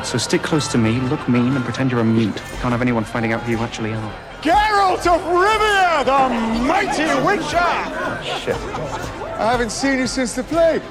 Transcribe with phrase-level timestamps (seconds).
[0.00, 2.36] right, so stick close to me, look mean, and pretend you're a mute.
[2.60, 4.12] Can't have anyone finding out who you actually are.
[4.40, 6.28] Geralt of Rivia, the
[6.66, 7.74] mighty Witcher!
[8.40, 8.56] Shit.
[9.36, 10.82] I haven't seen you since the plague.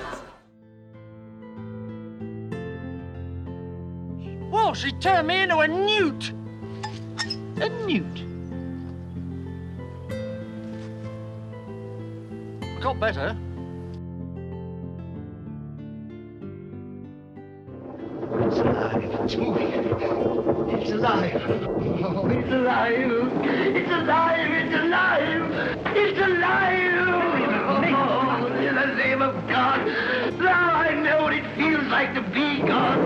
[4.51, 6.33] Whoa, she turned me into a newt.
[7.57, 8.23] A newt.
[12.79, 13.35] Got better.
[18.49, 19.03] It's alive.
[19.03, 19.71] It's moving.
[20.81, 21.41] It's alive.
[22.03, 22.95] Oh, it's alive.
[23.45, 24.51] It's alive.
[24.51, 25.51] It's alive.
[25.95, 26.95] It's alive.
[27.93, 29.85] Oh, in the name of God.
[30.39, 32.97] Now I know what it feels like to be God.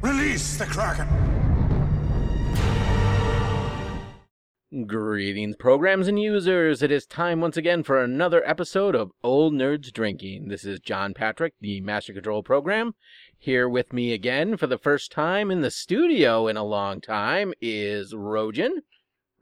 [0.00, 1.41] Release the Kraken.
[4.72, 6.82] Greetings, programs and users.
[6.82, 10.48] It is time once again for another episode of Old Nerds Drinking.
[10.48, 12.94] This is John Patrick, the Master Control Program.
[13.36, 17.52] Here with me again for the first time in the studio in a long time
[17.60, 18.76] is Rojan.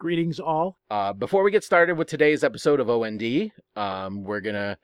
[0.01, 0.79] Greetings, all.
[0.91, 4.79] Uh, before we get started with today's episode of OND, um, we're gonna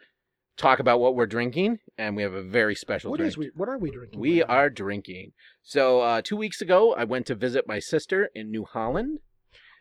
[0.56, 3.30] talk about what we're drinking, and we have a very special What drink.
[3.30, 3.50] is we?
[3.56, 4.20] What are we drinking?
[4.20, 5.32] We right are drinking.
[5.64, 9.18] So uh, two weeks ago, I went to visit my sister in New Holland.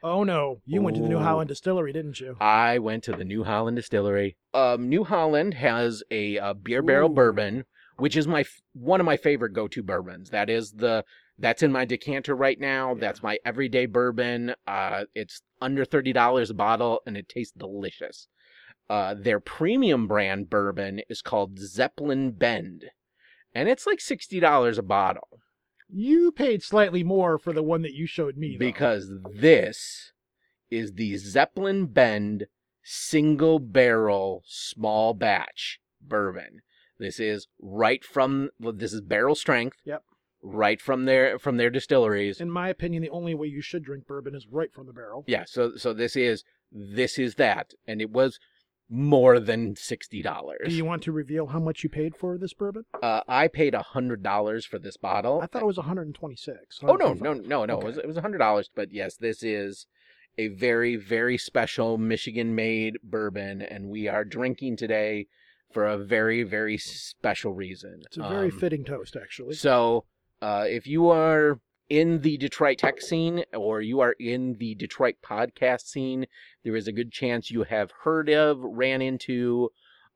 [0.07, 1.23] Oh no, you went to the New Oh.
[1.23, 2.37] Holland Distillery, didn't you?
[2.39, 4.37] I went to the New Holland Distillery.
[4.53, 7.15] Um, New Holland has a, uh beer barrel Ooh.
[7.15, 7.65] bourbon,
[7.97, 10.29] which is my f- one of my favorite go-to bourbons.
[10.29, 11.03] That is the
[11.39, 12.93] that's in my decanter right now.
[12.93, 14.53] That's my everyday bourbon.
[14.67, 18.27] Uh, it's under thirty dollars a bottle, and it tastes delicious.
[18.87, 22.85] Uh, their premium brand bourbon is called Zeppelin Bend,
[23.55, 25.39] and it's like sixty dollars a bottle.
[25.89, 28.53] You paid slightly more for the one that you showed me.
[28.55, 28.65] though.
[28.65, 30.11] because this
[30.69, 32.47] is the Zeppelin Bend
[32.83, 36.61] single barrel small batch bourbon.
[36.99, 39.77] This is right from this is barrel strength.
[39.85, 40.03] Yep.
[40.41, 42.39] Right from their from their distilleries.
[42.39, 45.23] in my opinion, the only way you should drink bourbon is right from the barrel.
[45.27, 48.39] yeah, so so this is this is that and it was
[48.89, 50.67] more than sixty dollars.
[50.69, 52.83] Do you want to reveal how much you paid for this bourbon?
[53.01, 55.41] Uh, I paid a hundred dollars for this bottle.
[55.41, 56.79] I thought it was 126.
[56.83, 57.47] Oh no, no, 125.
[57.49, 57.79] no, no!
[57.79, 59.87] It was it was a hundred dollars, but yes, this is
[60.37, 65.27] a very, very special Michigan-made bourbon, and we are drinking today
[65.71, 68.01] for a very, very special reason.
[68.05, 69.55] It's a very Um, fitting toast, actually.
[69.55, 70.03] So,
[70.41, 71.59] uh, if you are
[71.89, 76.25] in the Detroit tech scene or you are in the Detroit podcast scene,
[76.63, 79.69] there is a good chance you have heard of, ran into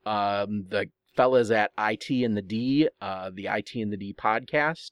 [0.06, 4.92] um, the fellas at IT and the D, uh, the IT and the D podcast.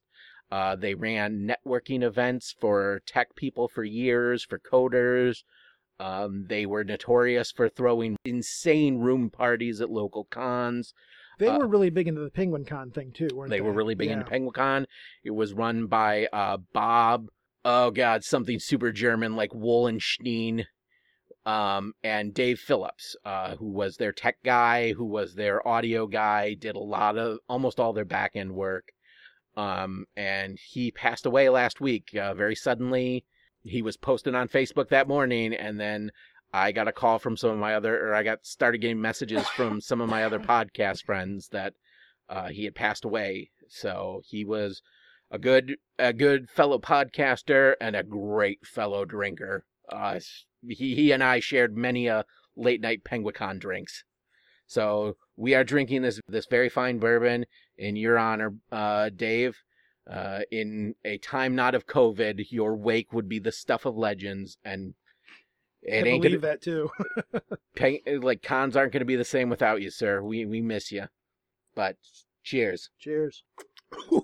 [0.52, 5.44] Uh, they ran networking events for tech people for years, for coders.
[6.00, 10.94] Um, they were notorious for throwing insane room parties at local cons.
[11.38, 13.58] They uh, were really big into the Penguicon thing too, weren't they?
[13.58, 14.20] They were really big yeah.
[14.20, 14.86] into Penguicon.
[15.24, 17.28] It was run by uh, Bob.
[17.64, 20.66] Oh God, something super German like Wollenstein,
[21.46, 26.53] um, and Dave Phillips, uh, who was their tech guy, who was their audio guy,
[26.53, 28.90] did a lot of almost all their back end work.
[29.56, 33.25] Um, and he passed away last week, uh, very suddenly.
[33.64, 36.12] He was posted on Facebook that morning, and then
[36.53, 39.47] I got a call from some of my other, or I got started getting messages
[39.50, 41.74] from some of my other podcast friends that
[42.30, 43.52] uh, he had passed away.
[43.68, 44.81] So he was
[45.30, 49.66] a good, a good fellow podcaster and a great fellow drinker.
[49.90, 50.19] Uh,
[50.68, 52.25] he, he and I shared many a
[52.56, 54.03] late night Penguicon drinks.
[54.68, 57.46] So we are drinking this this very fine bourbon
[57.78, 59.57] in your honor, uh, Dave.
[60.09, 64.57] Uh, in a time not of COVID, your wake would be the stuff of legends,
[64.63, 64.94] and
[65.88, 66.90] I it ain't gonna believe that too.
[67.75, 70.22] Pen- eh, like cons aren't gonna be the same without you, sir.
[70.22, 71.06] We we miss you.
[71.75, 71.98] But
[72.44, 72.90] cheers.
[73.00, 73.44] Cheers.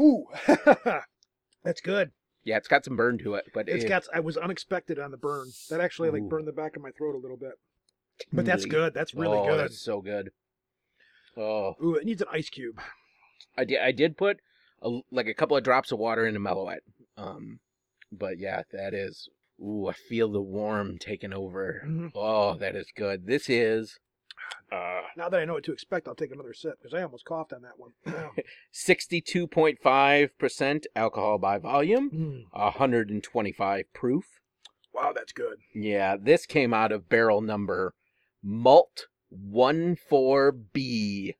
[0.00, 0.26] Ooh.
[1.64, 2.12] That's good.
[2.44, 4.04] Yeah, it's got some burn to it, but It's it- got.
[4.14, 5.48] I was unexpected on the burn.
[5.70, 6.28] That actually like Ooh.
[6.28, 7.52] burned the back of my throat a little bit.
[8.32, 8.70] But that's mm.
[8.70, 8.94] good.
[8.94, 9.60] That's really oh, good.
[9.60, 10.30] That's so good.
[11.36, 12.80] Oh, Ooh, it needs an ice cube.
[13.56, 13.80] I did.
[13.80, 14.38] I did put
[14.82, 16.82] a, like a couple of drops of water into mellow it.
[17.16, 17.60] Um,
[18.10, 19.28] but yeah, that is.
[19.60, 21.82] Ooh, I feel the warm taking over.
[21.86, 22.12] Mhm.
[22.14, 23.26] Oh, that is good.
[23.26, 23.98] This is
[24.70, 27.24] uh Now that I know what to expect, I'll take another sip because I almost
[27.24, 27.92] coughed on that one.
[28.70, 32.10] sixty-two point five percent alcohol by volume,
[32.54, 32.72] Mm.
[32.74, 34.24] hundred and twenty-five proof.
[34.94, 35.58] Wow, that's good.
[35.74, 37.94] Yeah, this came out of barrel number
[38.42, 39.06] Malt
[39.52, 41.34] 14B.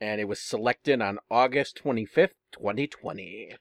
[0.00, 3.52] And it was selected on August 25th, 2020.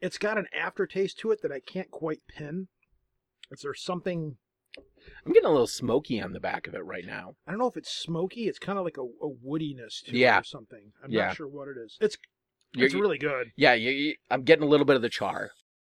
[0.00, 2.68] It's got an aftertaste to it that I can't quite pin.
[3.50, 4.36] Is there something
[5.24, 7.34] I'm getting a little smoky on the back of it right now.
[7.46, 8.46] I don't know if it's smoky.
[8.46, 10.36] It's kind of like a, a woodiness to Yeah.
[10.36, 10.92] it or something.
[11.02, 11.28] I'm Yeah.
[11.28, 11.96] not sure what it is.
[12.00, 12.16] It's
[12.74, 13.52] You're- it's really good.
[13.56, 15.52] Yeah, you, you, I'm getting a little bit of the char.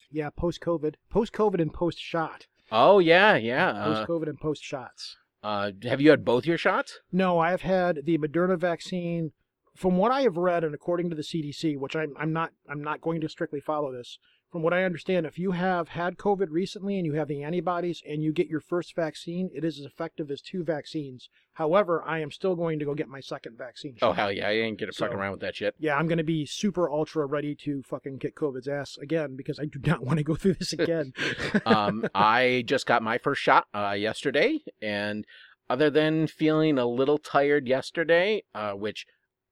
[0.10, 3.72] Yeah, post COVID, post COVID and post shot, Oh yeah, yeah.
[3.86, 5.16] post Uh, COVID and post shots.
[5.44, 7.00] uh, have you had both your shots?
[7.12, 9.32] No, I have had the Moderna vaccine.
[9.76, 12.84] From what I have read, and according to the CDC, which I'm, I'm not, I'm
[12.84, 14.20] not going to strictly follow this.
[14.52, 18.04] From what I understand, if you have had COVID recently and you have the antibodies
[18.06, 21.30] and you get your first vaccine, it is as effective as two vaccines.
[21.54, 23.96] However, I am still going to go get my second vaccine.
[24.02, 25.74] Oh hell yeah, I ain't gonna fuck So- around with that shit.
[25.80, 29.58] Yeah, I'm going to be super ultra ready to fucking kick COVID's ass again because
[29.58, 31.14] I do not want to go through this again.
[31.66, 35.24] um, I just got my first shot uh, yesterday, and
[35.70, 39.06] other than feeling a little tired yesterday, uh, which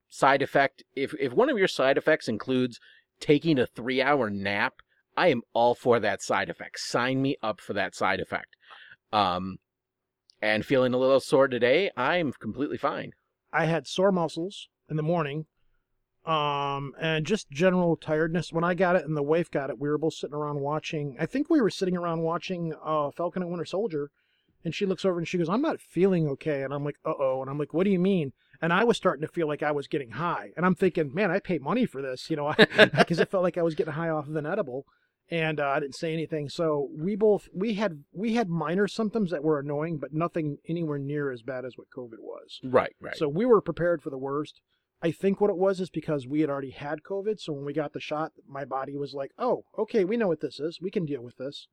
[0.09, 2.81] side effect, if if one of your side effects includes
[3.21, 4.73] taking a three hour nap,
[5.19, 6.79] I am all for that side effect.
[6.79, 8.55] Sign me up for that side effect.
[9.11, 9.57] Um,
[10.41, 13.11] and feeling a little sore today, I'm completely fine.
[13.51, 15.47] I had sore muscles in the morning,
[16.25, 18.53] um, and just general tiredness.
[18.53, 21.17] When I got it and the wife got it, we were both sitting around watching.
[21.19, 24.11] I think we were sitting around watching uh, Falcon and Winter Soldier,
[24.63, 27.15] and she looks over and she goes, "I'm not feeling okay," and I'm like, "Uh
[27.19, 28.31] oh," and I'm like, "What do you mean?"
[28.61, 31.29] And I was starting to feel like I was getting high, and I'm thinking, "Man,
[31.29, 32.53] I paid money for this," you know,
[32.97, 34.85] because it felt like I was getting high off of an edible.
[35.31, 39.29] And uh, I didn't say anything, so we both we had we had minor symptoms
[39.29, 42.59] that were annoying, but nothing anywhere near as bad as what COVID was.
[42.63, 43.15] Right, right.
[43.15, 44.59] So we were prepared for the worst.
[45.01, 47.39] I think what it was is because we had already had COVID.
[47.39, 50.41] So when we got the shot, my body was like, oh, okay, we know what
[50.41, 50.79] this is.
[50.81, 51.67] We can deal with this.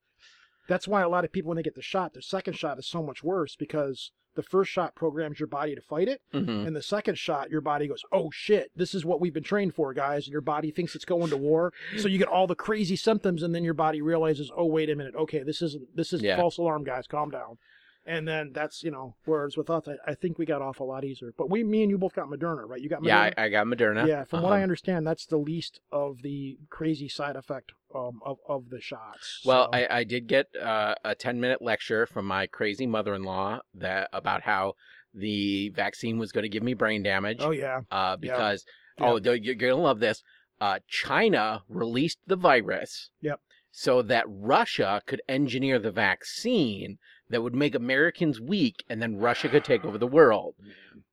[0.68, 2.86] That's why a lot of people, when they get the shot, their second shot is
[2.86, 6.20] so much worse because the first shot programs your body to fight it.
[6.32, 6.66] Mhm.
[6.66, 9.74] And the second shot, your body goes, oh shit, this is what we've been trained
[9.74, 10.26] for, guys.
[10.26, 11.72] And your body thinks it's going to war.
[11.98, 13.42] So you get all the crazy symptoms.
[13.42, 15.14] And then your body realizes, oh, wait a minute.
[15.16, 16.36] Okay, this isn't, this is Yeah.
[16.36, 17.06] false alarm, guys.
[17.06, 17.58] Calm down.
[18.08, 20.84] And then that's, you know, whereas with us, I, I think we got off a
[20.84, 21.32] lot easier.
[21.36, 22.80] But we, me and you both got Moderna, right?
[22.80, 23.06] You got Moderna?
[23.08, 24.06] Yeah, I, I got Moderna.
[24.06, 28.20] Yeah, from what I Um, understand, that's the least of the crazy side effect um,
[28.24, 29.42] of of the shots.
[29.44, 33.12] Well, So- I, I did get uh, a 10 minute lecture from my crazy mother
[33.14, 34.74] in law that about how
[35.12, 37.38] the vaccine was going to give me brain damage.
[37.40, 38.64] oh yeah, uh, because,
[39.00, 39.10] Yeah.
[39.10, 40.22] oh, th- you're going to love this.
[40.60, 43.40] Uh, China released the virus Yep.
[43.72, 46.98] so that Russia could engineer the vaccine
[47.30, 50.54] that would make Americans weak and then Russia could take over the world.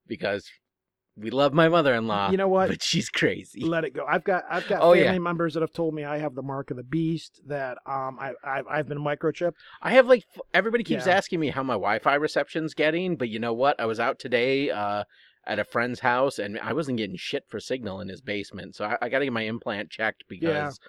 [0.07, 0.47] Because
[1.15, 2.69] we love my mother in law, you know what?
[2.69, 3.63] but she's crazy.
[3.63, 4.03] Let it go.
[4.07, 5.17] I've got I've got Oh, family yeah.
[5.19, 7.39] members that have told me I have the mark of the beast.
[7.47, 9.53] That um I I've, I've been microchipped.
[9.81, 11.15] I have like everybody keeps Yeah.
[11.15, 13.79] asking me how my Wi-Fi reception's getting, but you know what?
[13.79, 15.03] I was out today uh,
[15.45, 18.85] at a friend's house and I wasn't getting shit for signal in his basement, so
[18.85, 20.79] I, I got to get my implant checked because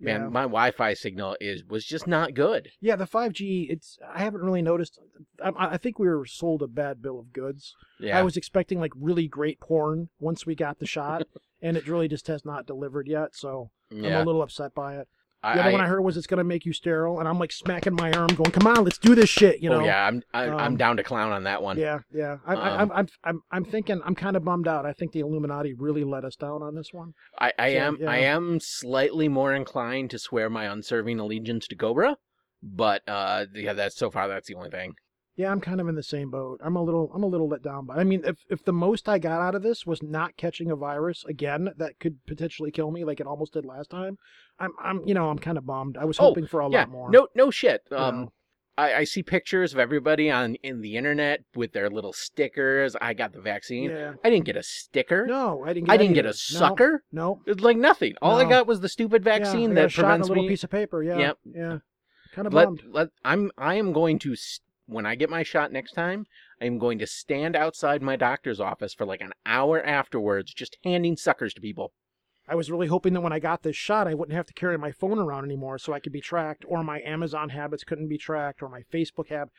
[0.00, 0.28] man, Yeah.
[0.28, 2.70] my Wi-Fi signal is was just not good.
[2.80, 3.66] Yeah, the 5G.
[3.70, 4.98] It's I haven't really noticed.
[5.42, 7.74] I, I think we were sold a bad bill of goods.
[8.00, 11.22] Yeah, I was expecting like really great porn once we got the shot,
[11.62, 13.34] and it really just has not delivered yet.
[13.34, 15.08] So I'm a little upset by it.
[15.44, 17.38] I, The other I- one I heard was it's gonna make you sterile, and I'm
[17.38, 19.82] like smacking my arm, going, "Come on, let's do this shit," you know?
[19.82, 21.78] oh yeah, I'm I, I'm um, down to clown on that one.
[21.78, 22.38] Yeah, yeah.
[22.46, 24.00] I, I, Um, I'm, I'm, I'm, I'm thinking.
[24.04, 24.86] I'm kind of bummed out.
[24.86, 27.12] I think the Illuminati really let us down on this one.
[27.38, 31.76] I, I So, am I am slightly more inclined to swear my unserving allegiance to
[31.76, 32.16] Cobra,
[32.62, 34.94] but uh, yeah, that's so far that's the only thing.
[35.36, 36.60] Yeah, I'm kind of in the same boat.
[36.62, 37.86] I'm a little, I'm a little let down.
[37.86, 40.70] But I mean, if if the most I got out of this was not catching
[40.70, 44.16] a virus again that could potentially kill me, like it almost did last time,
[44.60, 45.96] I'm, I'm, you know, I'm kind of bummed.
[45.96, 47.10] I was Oh, hoping for a yeah, lot more.
[47.10, 47.82] no no shit.
[47.90, 48.32] Um, know.
[48.76, 52.96] I, I see pictures of everybody on in the internet with their little stickers.
[53.00, 53.90] I got the vaccine.
[53.90, 54.14] Yeah.
[54.24, 55.26] I didn't get a sticker.
[55.26, 55.86] No, I didn't.
[55.86, 56.28] Get I didn't get a.
[56.28, 57.02] No, sucker.
[57.12, 57.40] No.
[57.46, 58.14] It's like nothing.
[58.22, 60.08] All I got was the stupid vaccine yeah, I got a that shot in a
[60.10, 60.48] prevents little me.
[60.48, 61.02] piece of paper.
[61.02, 61.18] Yeah.
[61.18, 61.38] Yep.
[61.54, 61.78] Yeah.
[62.32, 62.82] Kind of let, bummed.
[62.90, 66.26] let, I'm I am going to s- when I get my shot next time.
[66.60, 70.76] I am going to stand outside my doctor's office for like an hour afterwards, just
[70.84, 71.92] handing suckers to people.
[72.46, 74.76] I was really hoping that when I got this shot, I wouldn't have to carry
[74.76, 78.18] my phone around anymore, so I could be tracked, or my Amazon habits couldn't be
[78.18, 79.52] tracked, or my Facebook habit.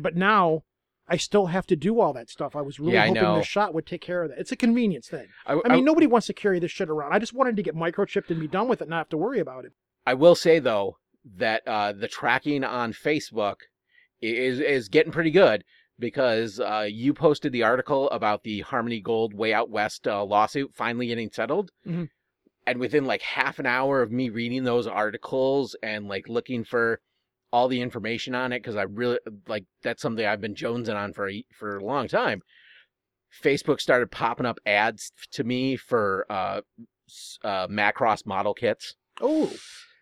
[0.00, 0.62] But now,
[1.06, 2.56] I still have to do all that stuff.
[2.56, 4.38] I was really Yeah, I hoping the shot would take care of that.
[4.38, 5.26] It's a convenience thing.
[5.44, 7.12] I, I mean, nobody wants to carry this shit around.
[7.12, 9.18] I just wanted to get microchipped and be done with it, and not have to
[9.18, 9.72] worry about it.
[10.06, 10.96] I will say though
[11.36, 13.66] that uh, the tracking on Facebook i-
[14.22, 15.64] is is getting pretty good
[15.98, 20.72] because uh, you posted the article about the Harmony Gold Way Out West uh, lawsuit
[20.74, 22.08] finally getting settled, Mhm.
[22.66, 27.00] and within like half an hour of me reading those articles and like looking for
[27.52, 31.12] all the information on it because I really like that's something I've been jonesing on
[31.12, 32.40] for a, for a long time.
[33.42, 36.60] Facebook started popping up ads to me for uh,
[37.44, 38.94] uh, Macross model kits.
[39.20, 39.52] Oh,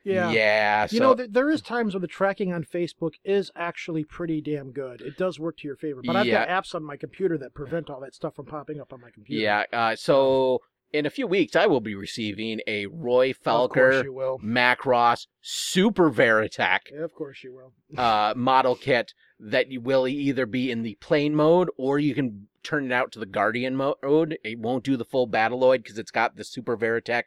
[0.04, 0.30] Yeah.
[0.30, 0.86] Yeah.
[0.86, 4.40] So, You know, th- there is times where the tracking on Facebook is actually pretty
[4.40, 5.00] damn good.
[5.02, 6.00] It does work to your favor.
[6.04, 8.92] But I've got apps on my computer that prevent all that stuff from popping up
[8.92, 9.42] on my computer.
[9.42, 9.64] yeah.
[9.72, 10.60] Uh, so
[10.92, 14.02] in a few weeks, I will be receiving a Roy Focker.
[14.42, 17.72] Macross Super Veritech Yeah, of course you will.
[18.02, 22.48] uh, model kit that you will either be in the plane mode or you can
[22.62, 24.38] turn it out to the Guardian mode.
[24.44, 27.24] It won't do the full Battleoid because it's got the Super Veritech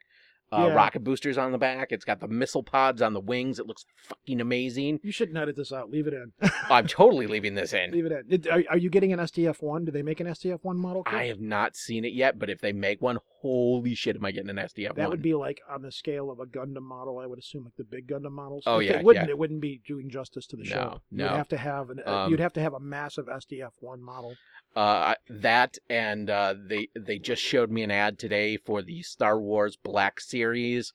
[0.53, 0.73] uh, Yeah.
[0.73, 1.91] rocket boosters on the back.
[1.91, 3.59] It's got the missile pods on the wings.
[3.59, 4.99] It looks fucking amazing.
[5.03, 5.89] You shouldn't edit this out.
[5.89, 6.31] Leave it in.
[6.69, 7.91] I'm totally leaving this in.
[7.91, 8.27] Leave it in.
[8.27, 9.85] Did- Are, are you getting an SDF one?
[9.85, 11.03] Do they make an SDF one model?
[11.03, 11.13] kit?
[11.13, 14.31] I have not seen it yet, but if they make one, holy shit, am I
[14.31, 14.95] getting an SDF one.
[14.97, 17.19] That would be like on the scale of a Gundam model.
[17.19, 18.63] I would assume like the big Gundam models.
[18.65, 19.25] Oh, If yeah, it wouldn't.
[19.27, 19.31] yeah.
[19.31, 21.01] It wouldn't be doing justice to the No, show.
[21.11, 21.23] no.
[21.25, 21.99] You'd have to have an.
[22.05, 24.35] uh, Um, you'd have to have a massive SDF one model.
[24.75, 29.39] Uh, that and uh, they they just showed me an ad today for the Star
[29.39, 30.93] Wars Black Series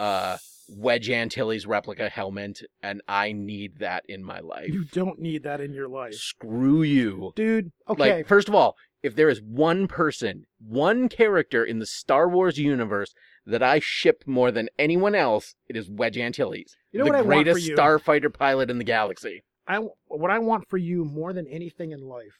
[0.00, 0.36] uh,
[0.68, 4.68] Wedge Antilles replica helmet, and I need that in my life.
[4.68, 7.32] You don't need that in your life, Screw you.
[7.36, 7.72] dude.
[7.88, 8.16] Okay.
[8.16, 12.58] Like, first of all, if there is one person, one character in the Star Wars
[12.58, 13.12] universe
[13.44, 17.18] that I ship more than anyone else, it is Wedge Antilles, You know the what
[17.18, 19.42] I want for greatest starfighter pilot in the galaxy.
[19.66, 22.38] I what I want for you more than anything in life.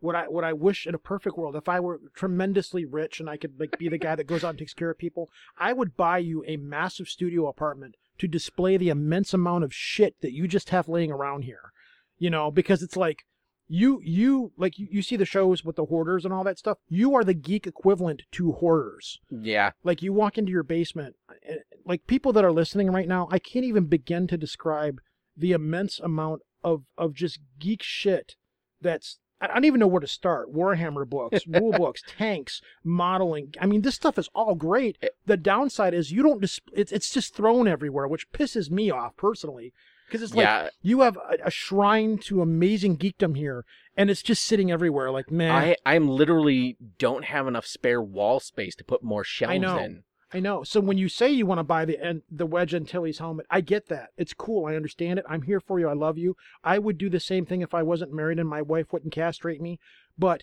[0.00, 3.28] What I what I wish in a perfect world, if I were tremendously rich and
[3.28, 5.28] I could like be the guy that goes out and takes care of people,
[5.58, 10.20] I would buy you a massive studio apartment to display the immense amount of shit
[10.20, 11.72] that you just have laying around here.
[12.18, 13.24] You know, because it's like
[13.68, 16.78] you you like you, you see the shows with the hoarders and all that stuff.
[16.88, 19.20] You are the geek equivalent to hoarders.
[19.30, 23.28] Yeah, Like you walk into your basement, eh, like people that are listening right now,
[23.30, 25.00] I can't even begin to describe
[25.36, 28.36] the immense amount of of just geek shit
[28.80, 30.52] that's I I don't even know where to start.
[30.52, 33.54] Warhammer books, rule books, tanks, modeling.
[33.60, 34.98] I mean, this stuff is all great.
[35.02, 35.08] Eh.
[35.26, 39.16] The downside is you don't dis- it's it's just thrown everywhere, which pisses me off
[39.16, 39.72] personally.
[40.06, 40.68] Because it's like yeah.
[40.80, 45.10] you have a, a shrine to amazing geekdom here, and it's just sitting everywhere.
[45.10, 49.60] Like, man, I I'm literally don't have enough spare wall space to put more shelves
[49.60, 49.78] know.
[49.78, 50.04] in.
[50.32, 50.62] I know.
[50.62, 53.60] So when you say you want to buy the and the Wedge Antilles helmet, I
[53.62, 54.10] get that.
[54.18, 54.66] It's cool.
[54.66, 55.24] I understand it.
[55.28, 55.88] I'm here for you.
[55.88, 56.36] I love you.
[56.62, 59.60] I would do the same thing if I wasn't married and my wife wouldn't castrate
[59.60, 59.78] me.
[60.18, 60.42] But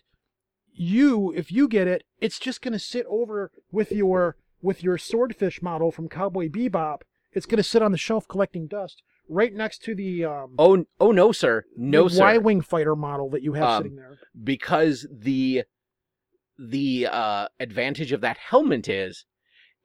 [0.73, 5.61] you, if you get it, it's just gonna sit over with your with your swordfish
[5.61, 7.01] model from Cowboy Bebop.
[7.31, 11.11] It's gonna sit on the shelf collecting dust, right next to the um Oh oh
[11.11, 12.23] no sir, no sir.
[12.23, 14.17] Y-wing fighter model that you have Um, sitting there.
[14.43, 15.63] because the
[16.57, 19.25] the uh, advantage of that helmet is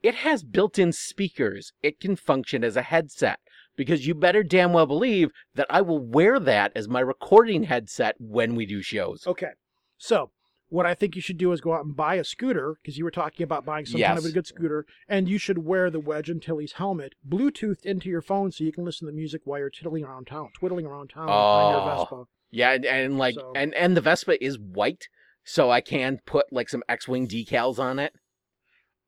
[0.02, 1.72] it has built-in speakers.
[1.82, 3.38] It can function as a headset
[3.76, 8.14] because you better damn well believe that I will wear that as my recording headset
[8.18, 9.26] when we do shows.
[9.26, 9.50] Okay.
[9.98, 10.30] So,
[10.68, 13.04] what I think you should do is go out and buy a scooter because you
[13.04, 15.98] were talking about buying some kind of a good scooter, and you should wear the
[16.00, 19.70] Wedge Antilles helmet, Bluetoothed into your phone so you can listen to music while you're
[19.70, 21.98] twiddling around town, twiddling around town on your Oh.
[22.04, 22.24] Vespa.
[22.52, 25.08] Yeah, and, and like So- and and the Vespa is white,
[25.44, 28.12] so I can put like some X-wing decals on it.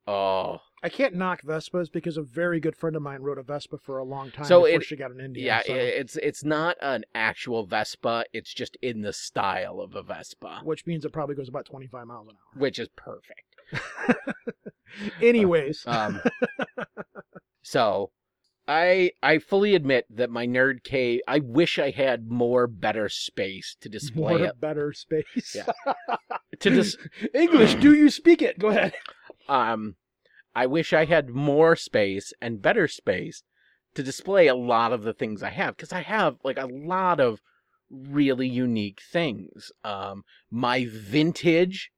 [0.05, 3.77] Oh, I can't knock Vespas because a very good friend of mine rode a Vespa
[3.77, 5.45] for a long time So before it- she got an Indian.
[5.45, 5.61] yeah.
[5.65, 8.25] so- It's it's not an actual Vespa.
[8.33, 12.05] It's just in the style of a Vespa, which means it probably goes about 25
[12.07, 13.55] miles an hour, which is perfect.
[15.21, 16.21] Anyways, Um,
[17.61, 18.11] so
[18.67, 21.21] I I fully admit that my nerd cave.
[21.27, 24.59] I wish I had more better space to display more it.
[24.59, 25.55] better space.
[25.55, 25.71] Yeah.
[26.59, 26.95] To dis-
[27.33, 28.57] English, do you speak it?
[28.59, 28.93] Go ahead.
[29.49, 29.95] um,
[30.55, 33.43] I wish I had more space and better space
[33.95, 37.19] to display a lot of the things I have because I have like a lot
[37.19, 37.41] of
[37.89, 39.71] really unique things.
[39.83, 41.91] Um, my vintage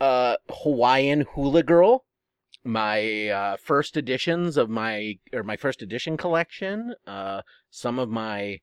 [0.00, 2.04] uh Hawaiian hula girl,
[2.64, 8.60] my uh, first editions of my or my first edition collection, uh, some of my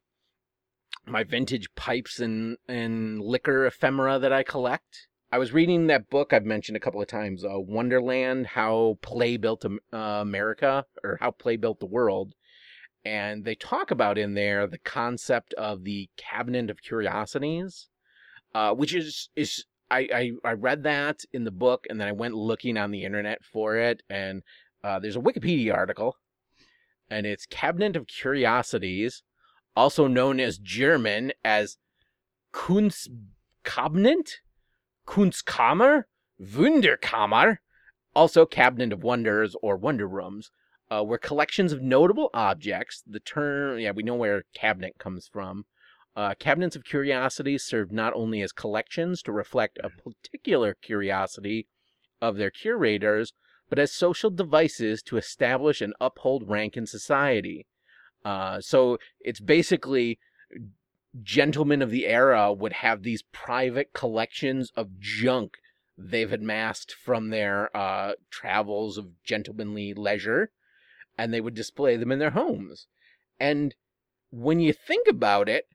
[1.06, 5.08] my vintage pipes and and liquor ephemera that I collect.
[5.30, 9.36] I was reading that book I've mentioned a couple of times, uh, Wonderland: How Play
[9.36, 12.34] Built uh, America or How Play Built the World,
[13.04, 17.90] and they talk about in there the concept of the Cabinet of Curiosities,
[18.56, 20.08] uh, which is is I,
[20.46, 23.44] I I read that in the book, and then I went looking on the internet
[23.44, 24.44] for it, and
[24.82, 26.16] uh, there's a Wikipedia article,
[27.10, 29.24] and it's Cabinet of Curiosities,
[29.76, 31.78] also known as German as
[32.54, 34.36] Kunstkabinett,
[35.08, 36.04] Kunstkammer,
[36.40, 37.58] Wunderkammer,
[38.14, 40.52] also Cabinet of Wonders or Wonder Rooms,
[40.92, 43.04] uh, were collections of notable objects.
[43.08, 45.66] The term, yeah, we know where cabinet comes from.
[46.16, 51.68] Uh, cabinets of curiosities served not only as collections to reflect a particular curiosity
[52.22, 53.34] of their curators,
[53.70, 57.68] but as social devices to establish and uphold rank in society.
[58.26, 60.18] Uh, so it's basically
[61.22, 65.58] gentlemen of the era would have these private collections of junk
[65.98, 70.52] they've amassed from their uh, travels of gentlemanly leisure,
[71.18, 72.88] and they would display them in their homes.
[73.40, 73.74] And
[74.30, 75.66] when you think about it,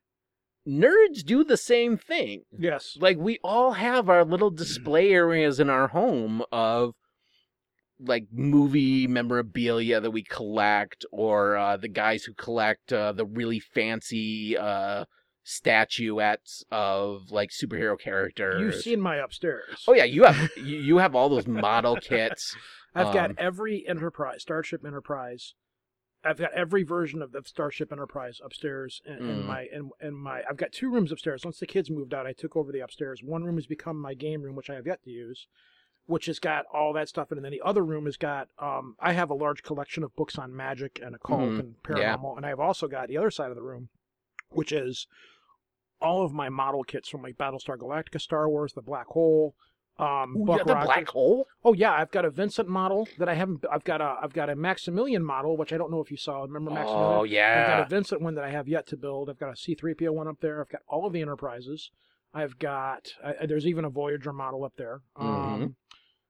[0.66, 2.44] nerds do the same thing.
[2.56, 2.96] Yes.
[3.00, 6.94] Like we all have our little display areas in our home of
[7.98, 13.60] like movie memorabilia that we collect, or uh, the guys who collect uh, the really
[13.60, 15.04] fancy uh,
[15.44, 18.60] statuettes of like superhero characters.
[18.60, 19.84] You've seen my upstairs.
[19.88, 22.56] Oh yeah, you have you you have all those model kits.
[22.94, 25.54] I've um, got every Enterprise, Starship Enterprise.
[26.24, 29.46] I've got every version of the Starship Enterprise upstairs in, in Mm.
[29.46, 30.42] my in, in my.
[30.48, 31.44] I've got two rooms upstairs.
[31.44, 33.22] Once the kids moved out, I took over the upstairs.
[33.24, 35.48] One room has become my game room, which I have yet to use,
[36.06, 37.38] which has got all that stuff in.
[37.38, 37.40] it.
[37.40, 38.48] And then the other room has got.
[38.58, 41.58] Um, I have a large collection of books on magic and occult Mhm.
[41.58, 42.16] and Yeah.
[42.16, 43.88] paranormal, and I've also got the other side of the room,
[44.50, 45.08] which is
[46.02, 49.54] all of my model kits from like Battlestar Galactica, Star Wars, the Black Hole.
[49.98, 50.86] Um, Ooh, you Buck got the Rogers.
[50.86, 51.46] black hole.
[51.64, 53.64] Oh yeah, I've got a Vincent model that I haven't.
[53.70, 56.42] I've got a I've got a Maximilian model, which I don't know if you saw.
[56.42, 57.18] Remember Maximilian?
[57.18, 57.60] Oh yeah.
[57.60, 59.28] I've got a Vincent one that I have yet to build.
[59.28, 60.60] I've got a C-3PO one up there.
[60.62, 61.90] I've got all of the Enterprises.
[62.32, 63.12] I've got.
[63.22, 65.00] I, there's even a Voyager model up there.
[65.18, 65.62] Mm-hmm.
[65.62, 65.76] Um,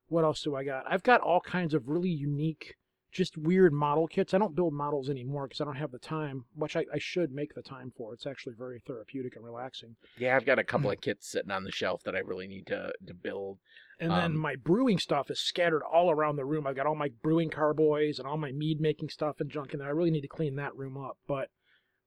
[0.09, 0.85] what else do I got?
[0.91, 2.75] I've got all kinds of really unique,
[3.13, 4.33] just weird model kits.
[4.35, 7.31] I don't build models anymore because I don't have the time, which I, I should
[7.31, 8.15] make the time for.
[8.15, 9.97] It's actually very therapeutic and relaxing.
[10.19, 12.67] Yeah, I've got a couple of kits sitting on the shelf that I really need
[12.69, 13.59] to to build.
[14.01, 16.67] And then Um, my brewing stuff is scattered all around the room.
[16.67, 19.79] I've got all my brewing carboys and all my mead making stuff and junk in
[19.79, 19.89] there.
[19.89, 21.19] I really need to clean that room up.
[21.29, 21.51] But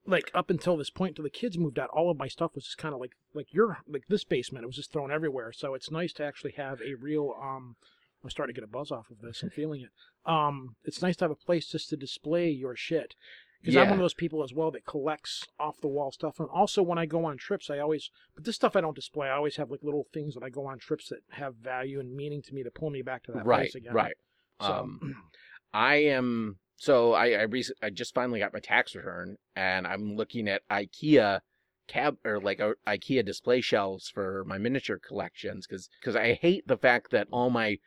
[0.06, 2.66] like up until this point, till the kids moved out, all of my stuff was
[2.66, 4.64] just kind of like like your like this basement.
[4.64, 5.52] It was just thrown everywhere.
[5.54, 7.76] So it's nice to actually have a real um.
[8.25, 9.44] I'm starting to get a buzz off of this.
[9.44, 9.91] I'm feeling it.
[10.29, 13.13] Um, it's nice to have a place just to display your shit.
[13.62, 16.39] Because I'm one of those people as well that collects off the wall stuff.
[16.39, 19.27] And also when I go on trips, I always but this stuff I don't display.
[19.27, 22.16] I always have like little things that I go on trips that have value and
[22.16, 23.94] meaning to me to pull me back to that Right, place again.
[23.94, 24.16] right.
[24.59, 25.00] So, Um,
[25.74, 30.16] I am so I I, rec- I just finally got my tax return and I'm
[30.16, 31.42] looking at IKEA
[31.88, 36.77] cab or like uh, IKEA display shelves for my miniature collections because I hate the
[36.77, 37.77] fact that all my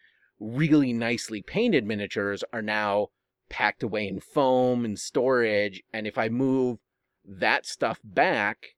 [0.40, 3.08] really nicely painted miniatures are now
[3.48, 6.78] packed away in foam and storage and if I move
[7.24, 8.74] that stuff back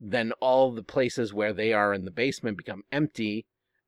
[0.00, 3.46] then all the places where they are in the basement become empty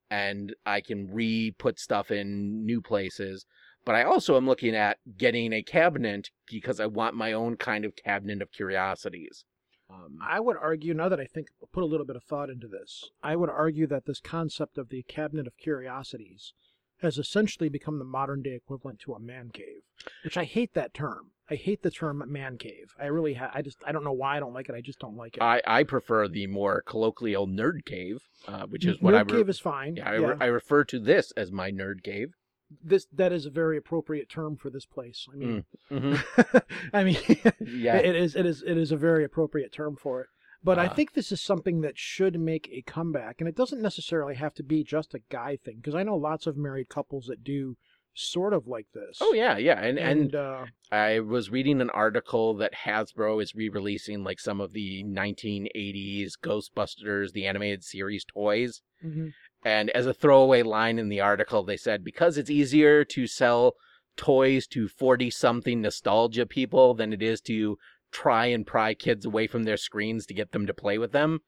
[0.09, 3.45] and I can re put stuff in new places.
[3.85, 7.85] But I also am looking at getting a cabinet because I want my own kind
[7.85, 9.45] of cabinet of curiosities.
[9.89, 12.67] Um, I would argue now that I think put a little bit of thought into
[12.67, 13.09] this.
[13.23, 16.53] I would argue that this concept of the cabinet of curiosities
[17.01, 19.81] has essentially become the modern day equivalent to a man cave,
[20.23, 21.31] which I hate that term.
[21.49, 22.93] I hate the term man cave.
[22.99, 24.75] I really ha- I just I don't know why I don't like it.
[24.75, 25.43] I just don't like it.
[25.43, 29.37] I, I prefer the more colloquial nerd cave, uh, which is what Nerd I re-
[29.39, 29.95] cave is fine.
[29.97, 32.33] yeah, I, re- I refer to this as my nerd cave.
[32.81, 35.27] this that is a very appropriate term for this place.
[35.31, 36.15] I mean, hmm
[36.93, 37.17] I mean,
[37.59, 37.97] Yeah.
[37.97, 40.27] it is it is it is a very appropriate term for it.
[40.63, 40.93] But I Uh.
[40.93, 44.63] think this is something that should make a comeback, and it doesn't necessarily have to
[44.63, 47.77] be just a guy thing because I know lots of married couples that do
[48.13, 49.17] sort of like this.
[49.21, 53.55] Oh yeah, yeah, and and, and, uh, I was reading an article that Hasbro is
[53.55, 58.81] re-releasing like some of the 1980s Ghostbusters the animated series toys.
[59.03, 59.33] mhm.
[59.63, 63.75] And as a throwaway line in the article, they said because it's easier to sell
[64.17, 67.77] toys to 40 something nostalgia people than it is to
[68.11, 71.39] try and pry kids away from their screens to get them to play with them.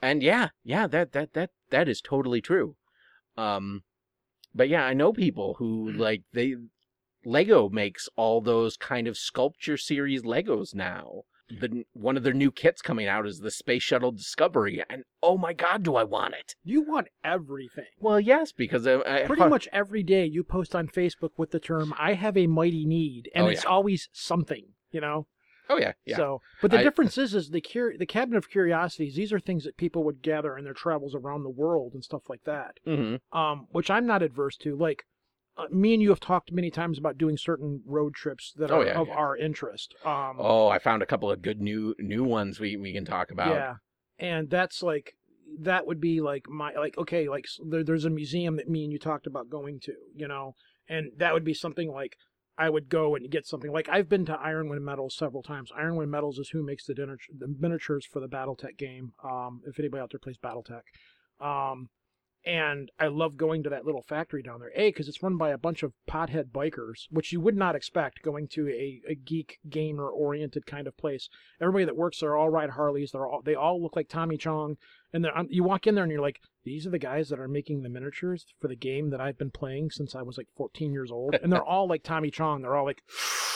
[0.00, 2.76] And yeah, yeah, that that that that is totally true.
[3.36, 3.82] Um
[4.54, 6.54] but yeah, I know people who like they
[7.24, 11.22] Lego makes all those kind of sculpture series Legos now.
[11.48, 15.38] The one of their new kits coming out is the Space Shuttle Discovery, and oh
[15.38, 16.56] my god, do I want it!
[16.64, 17.86] you want everything.
[18.00, 21.60] Well, yes, because I, I Pretty much every day you post on Facebook with the
[21.60, 23.70] term "I have a mighty need," and Oh, it's yeah.
[23.70, 25.28] always something, you know.
[25.68, 26.16] Oh yeah, yeah.
[26.16, 29.16] So, but the I- difference is, is the cur- the cabinet of curiosities.
[29.16, 32.28] These are things that people would gather in their travels around the world and stuff
[32.28, 32.78] like that.
[32.84, 34.76] hmm Um, which I'm not adverse to.
[34.76, 35.04] Like,
[35.56, 38.80] uh, me and you have talked many times about doing certain road trips that Oh,
[38.80, 39.14] are yeah, of yeah.
[39.14, 39.94] our interest.
[40.04, 43.30] Um, Oh, I found a couple of good new new ones we we can talk
[43.30, 43.54] about.
[43.56, 43.74] yeah,
[44.18, 45.14] and that's like
[45.60, 48.92] that would be like my like okay like there, there's a museum that me and
[48.92, 50.54] you talked about going to, you know,
[50.88, 52.16] and that would be something like.
[52.58, 55.70] I would go and get something like I've been to Ironwind Metals several times.
[55.78, 59.12] Ironwind Metals is who makes the, dinner, the miniatures for the BattleTech game.
[59.22, 60.82] Um, if anybody out there plays BattleTech,
[61.40, 61.88] um,
[62.46, 64.70] and I love going to that little factory down there.
[64.76, 68.22] A, because it's run by a bunch of pothead bikers, which you would not expect
[68.22, 71.28] going to a, a geek gamer oriented kind of place.
[71.60, 73.10] Everybody that works there all ride Harleys.
[73.10, 74.76] They're all they all look like Tommy Chong,
[75.12, 77.40] and they're, um, you walk in there and you're like, these are the guys that
[77.40, 80.48] are making the miniatures for the game that I've been playing since I was like
[80.56, 82.62] 14 years old, and they're all like Tommy Chong.
[82.62, 83.02] They're all like,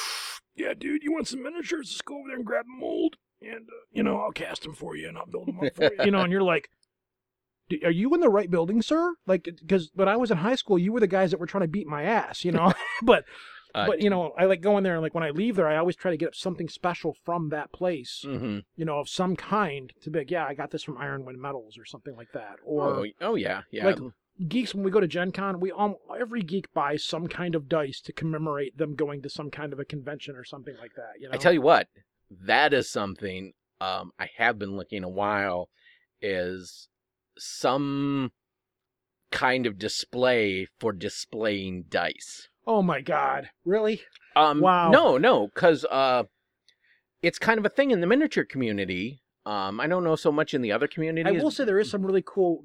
[0.57, 1.90] yeah, dude, you want some miniatures?
[1.92, 4.74] Let's go over there and grab a mold, and uh, you know I'll cast them
[4.74, 5.90] for you and I'll build them up for you.
[6.05, 6.68] You know, and you're like.
[7.71, 9.15] "D- Are you in the right building, sir?
[9.27, 11.63] Like, because when I was in high school, you were the guys that were trying
[11.63, 12.73] to beat my ass, you know.
[13.03, 13.25] but,
[13.73, 15.77] Uh, but you know, I like going there and like when I leave there, I
[15.77, 18.65] always try to get something special from that place, mhm.
[18.75, 21.79] you know, of some kind to be like, yeah, I got this from Ironwind Metals
[21.79, 22.57] or something like that.
[22.65, 23.87] Or oh, oh yeah, yeah.
[23.87, 23.99] like
[24.49, 27.69] geeks when we go to Gen Con, we all every geek buys some kind of
[27.69, 31.21] dice to commemorate them going to some kind of a convention or something like that.
[31.21, 31.87] You know, I tell you what,
[32.29, 35.69] that is something um, I have been looking a while.
[36.21, 36.89] Is
[37.40, 38.33] some
[39.31, 42.48] kind of display for displaying dice.
[42.66, 44.03] oh my god, really?
[44.37, 44.90] Um, Wow.
[44.90, 46.24] No, no, because uh,
[47.22, 49.22] it's kind of a thing in the miniature community.
[49.46, 51.26] Um, I don't know so much in the other communities.
[51.26, 52.62] I will say there is some really cool.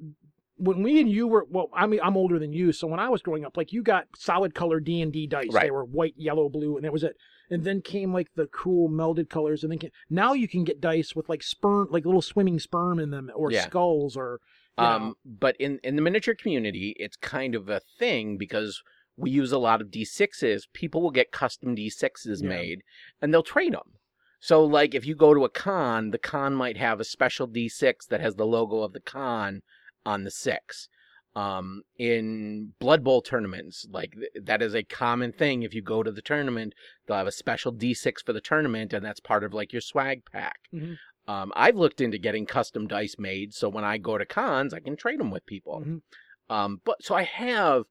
[0.58, 3.08] When we and you were well, I mean, I'm older than you, so when I
[3.08, 5.48] was growing up, like you got solid color D and D dice.
[5.52, 5.64] Right.
[5.64, 7.16] They were white, yellow, blue, and that was it.
[7.50, 10.80] And then came like the cool melded colors, and then came, now you can get
[10.80, 13.64] dice with like sperm, like little swimming sperm in them, or Yeah.
[13.66, 14.40] skulls, or
[14.78, 18.82] Um, but in in the miniature community, it's kind of a thing because
[19.16, 20.64] we use a lot of D6s.
[20.74, 22.48] People will get custom D6s Yeah.
[22.48, 22.82] made,
[23.20, 23.94] and they'll trade them.
[24.40, 28.06] So, like, if you go to a con, the con might have a special D6
[28.08, 29.62] that has the logo of the con
[30.04, 30.88] on the six.
[31.34, 35.62] Um, in Blood Bowl tournaments, like th- that is a common thing.
[35.62, 36.72] If you go to the tournament,
[37.06, 40.22] they'll have a special D6 for the tournament, and that's part of like your swag
[40.30, 40.60] pack.
[40.72, 40.96] Mhm.
[41.28, 44.80] Um, I've looked into getting custom dice made, so when I go to cons, I
[44.80, 45.82] can trade them with people.
[45.84, 46.02] Mhm.
[46.48, 47.84] Um, but so I have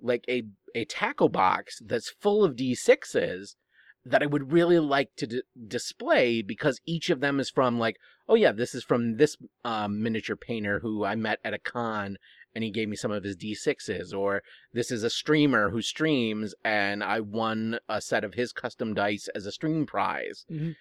[0.00, 3.56] like a a tackle box that's full of D6s
[4.04, 7.96] that I would really like to d- display because each of them is from like,
[8.28, 12.16] oh yeah, this is from this um, miniature painter who I met at a con
[12.54, 16.54] and he gave me some of his D6s, or this is a streamer who streams
[16.64, 20.46] and I won a set of his custom dice as a stream prize.
[20.50, 20.74] Mhm.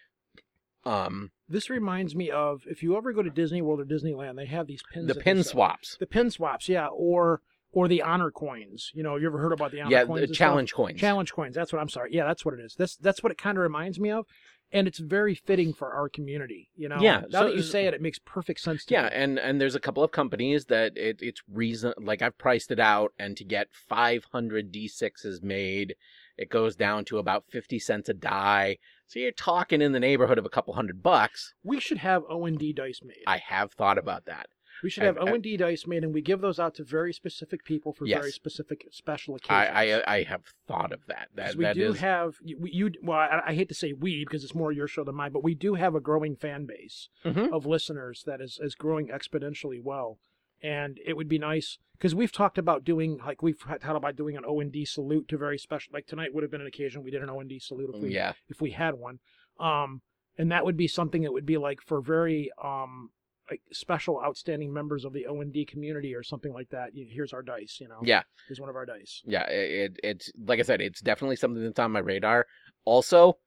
[0.85, 4.45] Um, This reminds me of if you ever go to Disney World or Disneyland, they
[4.45, 5.07] have these pins.
[5.07, 5.97] the pin swaps.
[5.99, 8.91] The pin swaps, yeah, or or the honor coins.
[8.95, 9.91] You know, you ever heard about the honor coins?
[9.91, 10.19] Yeah, coins?
[10.19, 10.37] the and stuff?
[10.37, 10.99] challenge coins.
[10.99, 11.55] Challenge coins.
[11.55, 12.09] That's what I'm sorry.
[12.13, 12.75] Yeah, that's what it is.
[12.75, 14.25] This that's what it kind of reminds me of,
[14.71, 16.69] and it's very fitting for our community.
[16.75, 16.97] You know.
[17.01, 19.09] Yeah, Now so- that you say it, it makes perfect sense to Yeah, me.
[19.13, 22.79] and and there's a couple of companies that it, it's reason like I've priced it
[22.79, 25.95] out, and to get 500 D6s made,
[26.37, 28.77] it goes down to about 50 cents a die.
[29.09, 31.55] So you're talking in the neighborhood of a couple hundred bucks.
[31.63, 33.23] We should have O and D dice made.
[33.25, 34.45] I have thought about that.
[34.83, 37.11] we should have O and D dice made, and we give those out to very
[37.11, 39.71] specific people for very specific special occasions.
[39.73, 41.29] I, I have thought of that.
[41.33, 44.23] That we that do is have you, you well I, I hate to say we
[44.25, 47.09] because it's more your show than mine but we do have a growing fan base
[47.25, 47.51] Mhm.
[47.51, 50.19] of listeners that is, is growing exponentially well
[50.61, 54.37] and it would be nice because we've talked about doing like we've thought about doing
[54.37, 57.21] an o&d salute to very special like tonight would have been an occasion we did
[57.23, 58.33] an o&d salute if we, yeah.
[58.47, 59.19] if we had one
[59.59, 60.01] um
[60.37, 63.09] and that would be something that would be like for very um
[63.49, 67.77] like special outstanding members of the o&d community or something like that here's our dice
[67.81, 68.21] you know Yeah.
[68.47, 71.63] here's one of our dice Yeah, it, it it's like I said, it's definitely something
[71.63, 72.45] that's on my radar.
[72.85, 73.37] Also,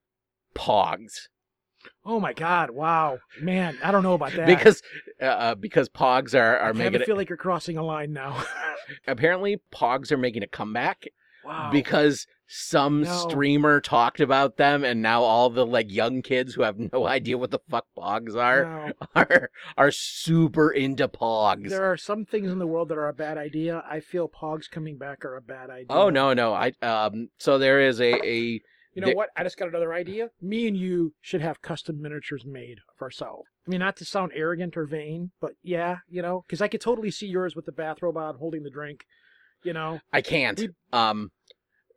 [0.54, 1.28] Pogs.
[2.04, 4.82] Oh my god wow man i don't know about that Because
[5.20, 7.82] uh, uh, because Pogs are I are kind making it, feel like you're crossing a
[7.84, 8.42] line now.
[9.06, 11.04] apparently Pogs are making a comeback
[11.44, 11.70] wow.
[11.72, 13.28] because some No.
[13.28, 17.38] streamer talked about them and now all the like young kids who have no idea
[17.38, 18.92] what the fuck pogs are Wow.
[19.16, 23.14] are are super into pogs there are some things in the world that are a
[23.14, 23.82] bad idea.
[23.88, 25.86] I feel Pogs coming back are a bad idea.
[25.90, 28.60] oh no no i um so there is a a
[28.94, 29.30] You know They- what?
[29.36, 30.30] I just got another idea.
[30.40, 33.48] Me and you should have custom miniatures made of ourselves.
[33.66, 36.80] I mean, not to sound arrogant or vain, but yeah, you know, because I could
[36.80, 39.04] totally see yours with the bathrobe on, holding the drink.
[39.62, 41.30] You know, i can't We- um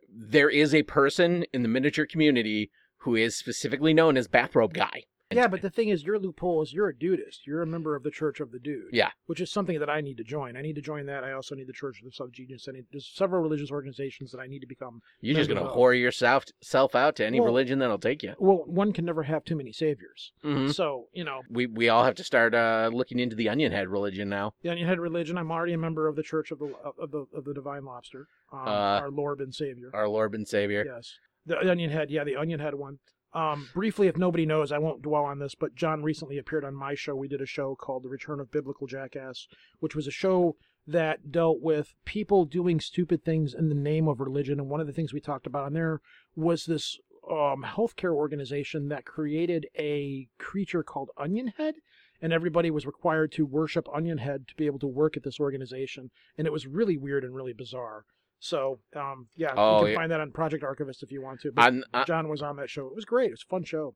[0.07, 5.03] there is a person in the miniature community who is specifically known as bathrobe guy
[5.31, 5.47] yeah.
[5.47, 7.45] But the thing is, your loophole is you're a dudist.
[7.47, 8.89] You're a member of the Church of the Dude.
[8.91, 9.09] Yeah.
[9.25, 10.55] Which is something that I need to join.
[10.55, 11.23] I need to join that.
[11.23, 12.67] I also need the Church of the Subgenius.
[12.69, 15.75] I need there's several religious organizations that I need to become you're just gonna not.
[15.75, 19.23] whore yourself self out to any Well- religion that'll take you well, one can never
[19.23, 20.31] have too many saviors.
[20.43, 20.73] Mhm.
[20.73, 23.87] So, you know, we we all have to start uh looking into the onion head
[23.89, 25.37] religion now the Onion Head religion.
[25.37, 28.27] I'm already a member of the Church of the of the of the Divine Lobster,
[28.51, 29.89] um, Uh, our Lord and Savior.
[29.93, 32.09] our lord and savior Yes, the Onion Head.
[32.11, 32.99] Yeah, the Onion Head one.
[33.35, 36.73] Um, briefly, if nobody knows, I won't dwell on this, but John recently appeared on
[36.73, 37.15] my show.
[37.15, 39.47] We did a show called The Return of Biblical Jackass,
[39.79, 40.55] which was a show
[40.87, 44.57] that dealt with people doing stupid things in the name of religion.
[44.57, 45.99] And one of the things we talked about on there
[46.33, 46.97] was this
[47.29, 51.75] um, healthcare organization that created a creature called Onion Head.
[52.21, 55.41] And everybody was required to worship Onion Head to be able to work at this
[55.41, 56.09] organization.
[56.37, 58.05] And it was really weird and really bizarre.
[58.45, 59.95] So, um, yeah, Oh, you can yeah.
[59.97, 61.51] find that on Project Archivist if you want to.
[61.51, 62.85] But On, uh, John was on that show.
[62.87, 63.27] It was great.
[63.29, 63.95] It was a fun show.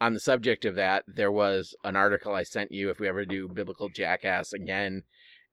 [0.00, 2.88] on the subject of that, there was an article I sent you.
[2.88, 5.02] If we ever do biblical jackass again,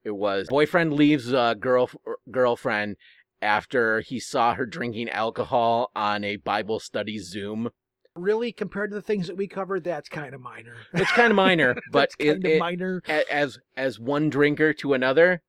[0.06, 1.90] it was boyfriend leaves uh, girl
[2.32, 2.96] girlfriend
[3.42, 7.70] after he saw her drinking alcohol on a Bible study Zoom.
[8.16, 10.76] Really, compared to the things that we covered, that's kind of minor.
[10.94, 13.02] It's kind of minor, but kind of minor.
[13.10, 15.42] a- as as one drinker to another,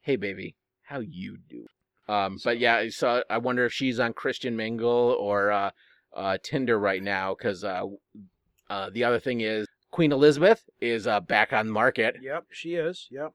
[0.00, 1.66] hey baby, how you do?
[2.08, 5.70] Um, but yeah, so I wonder if she's on Christian Mingle or uh,
[6.14, 7.82] uh, Tinder right now because uh,
[8.70, 12.16] uh, the other thing is Queen Elizabeth is uh, back on the market.
[12.22, 13.08] Yep, she is.
[13.10, 13.32] Yep.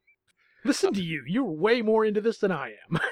[0.64, 1.24] Listen to you.
[1.28, 3.00] You're way more into this than I am.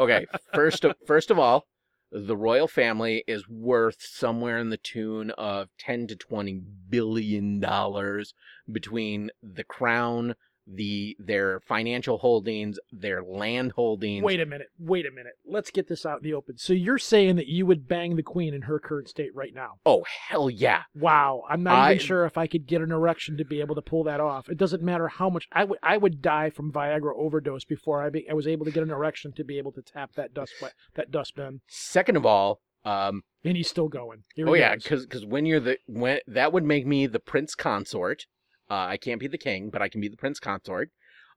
[0.00, 1.66] Okay, first of first of all,
[2.10, 8.34] the royal family is worth somewhere in the tune of ten to twenty billion dollars
[8.70, 10.34] between the crown,
[10.66, 14.22] the their financial holdings, their land holdings.
[14.24, 14.68] Wait a minute.
[14.78, 15.34] Wait a minute.
[15.46, 16.56] Let's get this out in the open.
[16.58, 19.74] So you're saying that you would bang the queen in her current state right now?
[19.84, 20.82] Oh hell yeah!
[20.94, 21.42] Wow.
[21.48, 23.82] I'm not I- even sure if I could get an erection to be able to
[23.82, 24.48] pull that off.
[24.48, 28.10] It doesn't matter how much I would I would die from Viagra overdose before I
[28.10, 30.52] be, I was able to get an erection to be able to tap that dust
[30.94, 31.60] that dustbin.
[31.66, 34.24] Second of all, um, And he's still going.
[34.34, 35.04] Here oh yeah, goes.
[35.06, 38.26] because when you're the when that would make me the prince consort.
[38.70, 40.90] Uh, I can't be the king, but I can be the prince consort.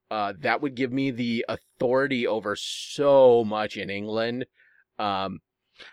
[0.09, 4.45] Uh, that would give me the authority over so much in England.
[4.97, 5.39] Um,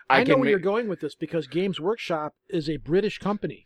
[0.09, 3.65] I, know where ma- you're going with this because Games Workshop is a British company.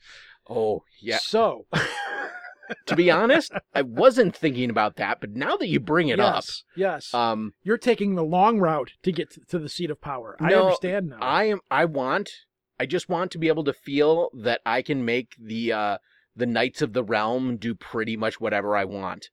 [0.49, 1.19] Oh yeah.
[1.21, 1.67] So
[2.85, 6.63] to be honest, I wasn't thinking about that, but now that you bring it yes,
[6.75, 10.35] yes, um, you're taking the long route to get to, to the seat of power.
[10.39, 11.19] I understand now.
[11.21, 11.59] I am.
[11.69, 12.31] I want.
[12.79, 15.97] I just want to be able to feel that I can make the uh,
[16.35, 19.29] the Knights of the Realm do pretty much whatever I want.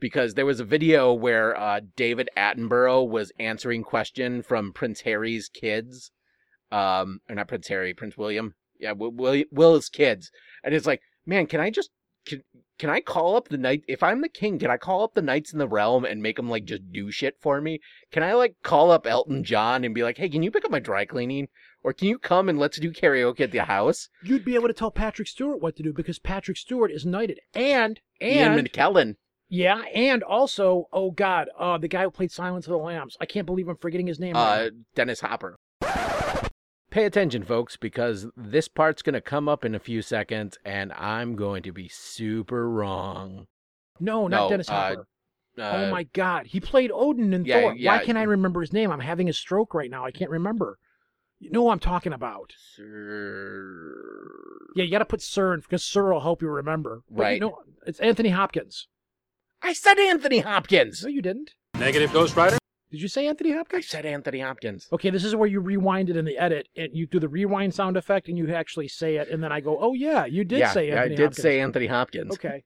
[0.00, 5.48] Because there was a video where uh, David Attenborough was answering question from Prince Harry's
[5.48, 6.10] kids,
[6.72, 8.54] um, or not Prince Harry, Prince William.
[8.80, 10.32] Yeah, Will, Will, Will's kids,
[10.64, 11.90] and it's like, man, can I just
[12.26, 12.42] can
[12.78, 13.84] can I call up the knight?
[13.86, 16.36] If I'm the king, can I call up the knights in the realm and make
[16.36, 17.80] them like just do shit for me?
[18.10, 20.70] Can I like call up Elton John and be like, hey, can you pick up
[20.70, 21.48] my dry cleaning?
[21.84, 24.08] Or can you come and let's do karaoke at the house?
[24.22, 27.40] You'd be able to tell Patrick Stewart what to do because Patrick Stewart is knighted,
[27.54, 29.16] and Ian and McKellen.
[29.48, 33.16] yeah, and also, oh God, uh, the guy who played Silence of the Lambs.
[33.20, 34.36] I can't believe I'm forgetting his name.
[34.36, 34.68] uh, now.
[34.94, 35.56] Dennis Hopper.
[36.90, 40.92] Pay attention, folks, because this part's going to come up in a few seconds, and
[40.92, 43.46] I'm going to be super wrong.
[43.98, 45.06] no, not no, Dennis uh, Hopper.
[45.58, 47.74] Uh, oh my God, he played Odin in yeah, Thor.
[47.74, 47.92] yeah.
[47.92, 48.90] Why can't I remember his name?
[48.90, 50.04] I'm having a stroke right now.
[50.04, 50.78] I can't remember.
[51.42, 52.52] You know what I'm talking about.
[52.76, 54.22] Sir...
[54.76, 57.02] Yeah, you got to put Sir in because Sir will help you remember.
[57.10, 57.34] But Right.
[57.34, 58.86] You know, it's Anthony Hopkins.
[59.60, 61.02] I said Anthony Hopkins.
[61.02, 61.54] No, you didn't.
[61.78, 62.58] Negative Ghost Rider?
[62.92, 63.72] Did you say Anthony Hopkins?
[63.72, 63.88] I Hopkins?
[63.88, 64.88] said Anthony Hopkins.
[64.92, 67.74] Okay, this is where you rewind it in the edit, and you do the rewind
[67.74, 70.60] sound effect, and you actually say it, and then I go, "Oh yeah, you did
[70.60, 72.34] yeah, say yeah, Anthony I did Hopkins." say Anthony Hopkins.
[72.34, 72.62] Okay.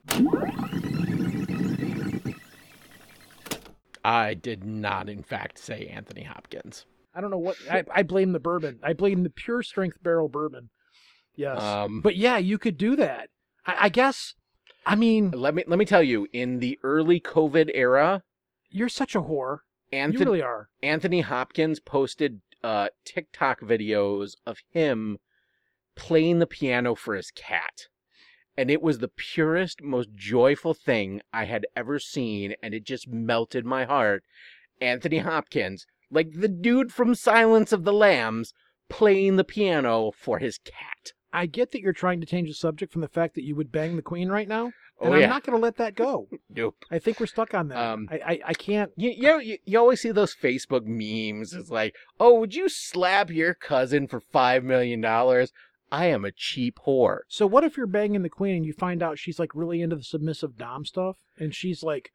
[4.05, 6.87] I did not, in fact, say Anthony Hopkins.
[7.17, 8.79] I don't know what I, I blame the bourbon.
[8.83, 10.69] I blame the pure strength barrel bourbon.
[11.35, 13.31] Yes, Um, but yeah, you could do that.
[13.67, 14.35] I, I guess.
[14.85, 18.23] I mean, let me let me tell you, in the early COVID era,
[18.71, 19.61] you're such a whore.
[19.91, 20.69] You Anthony really are.
[20.83, 25.19] Anthony Hopkins posted uh, TikTok videos of him
[25.95, 27.87] playing the piano for his cat.
[28.59, 33.07] And it was the purest, most joyful thing I had ever seen, and it just
[33.09, 34.25] melted my heart.
[34.81, 38.53] Anthony Hopkins, like the dude from Silence of the Lambs,
[38.89, 41.13] playing the piano for his cat.
[41.33, 43.73] I get that you're trying to change the subject from the fact that you would
[43.73, 46.29] bang the queen right now, Oh, and I'm not going to let that go.
[46.49, 46.77] Nope.
[46.91, 47.77] I think we're stuck on that.
[47.77, 48.91] Um, I, I I can't.
[48.97, 51.53] You, you, know, you, you always see those Facebook memes.
[51.53, 55.05] It's like, oh, would you slap your cousin for $5 million?
[55.05, 57.19] I am a cheap whore.
[57.29, 59.97] So what if you're banging the queen and you find out she's like really into
[59.97, 62.13] the submissive dom stuff, and she's like,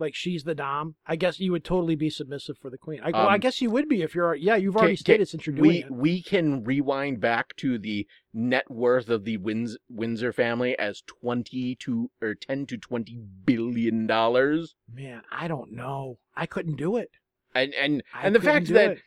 [0.00, 0.94] like she's the dom?
[1.06, 3.00] I guess you would totally be submissive for the queen.
[3.02, 4.34] I, well, I Um, guess you would be if you're.
[4.34, 5.90] Yeah, you've already Ca- ca- stated since you're doing we it.
[5.90, 11.74] we can rewind back to the net worth of the Wins- Windsor family as 20
[11.76, 14.74] to or 10 to 20 billion dollars.
[14.92, 16.18] Man, I don't know.
[16.36, 17.10] I couldn't do it.
[17.54, 18.98] And and I and the fact that it.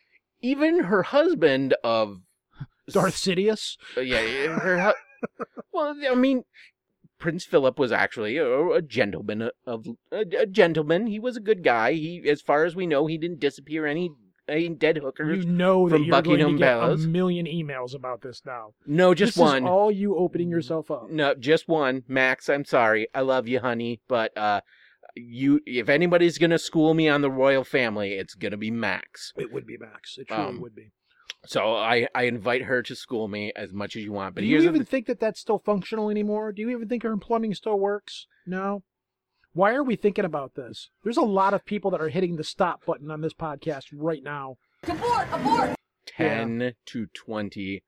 [0.42, 2.22] even her husband of
[2.90, 3.78] Darth Sidious.
[3.96, 4.94] Uh, yeah, her
[5.72, 6.44] well, I mean,
[7.22, 11.08] Prince Philip was actually a, a gentleman of a, a gentleman.
[11.08, 11.94] He was a good guy.
[11.94, 14.10] He, as far as we know, he didn't disappear any,
[14.50, 15.46] any dead hookers.
[15.46, 18.74] You know that you're going Buckingham to get a million emails about this now.
[18.86, 19.64] no, just this one.
[19.64, 21.10] Is all you opening yourself up.
[21.10, 22.04] No, just one.
[22.10, 23.08] Max, I'm sorry.
[23.16, 24.62] I love you, honey, but uh
[25.16, 28.72] you if anybody's going to school me on the royal family, it's going to be
[28.72, 29.34] Max.
[29.38, 30.18] It would be Max.
[30.18, 30.92] It truly Um, would be.
[31.46, 34.36] So I I invite her to school me as much as you want.
[34.36, 36.52] But Do you the even think that that's still functional anymore?
[36.52, 38.28] Do you even think her plumbing still works?
[38.46, 38.84] No.
[39.54, 40.90] Why are we thinking about this?
[41.04, 44.24] There's a lot of people that are hitting the stop button on this podcast right
[44.24, 44.58] now.
[46.06, 47.84] 10 to 20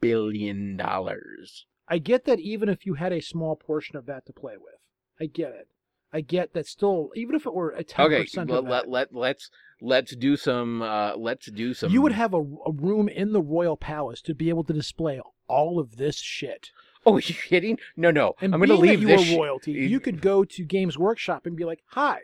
[0.00, 1.66] billion dollars.
[1.88, 4.80] I get that even if you had a small portion of that to play with.
[5.20, 5.68] I get it.
[6.12, 8.88] I get that still, even if it were a 10% Okay, of let, that, let,
[8.88, 13.08] let, let's let's do some uh let's do some you would have a, a room
[13.08, 16.68] in the royal palace to be able to display all of this shit.
[17.04, 17.78] Oh, are you kidding?
[17.96, 18.34] No, no.
[18.40, 20.44] And I'm going to being that leave you this were sh- royalty, you could go
[20.44, 22.18] to Games Workshop and be like, "Hi,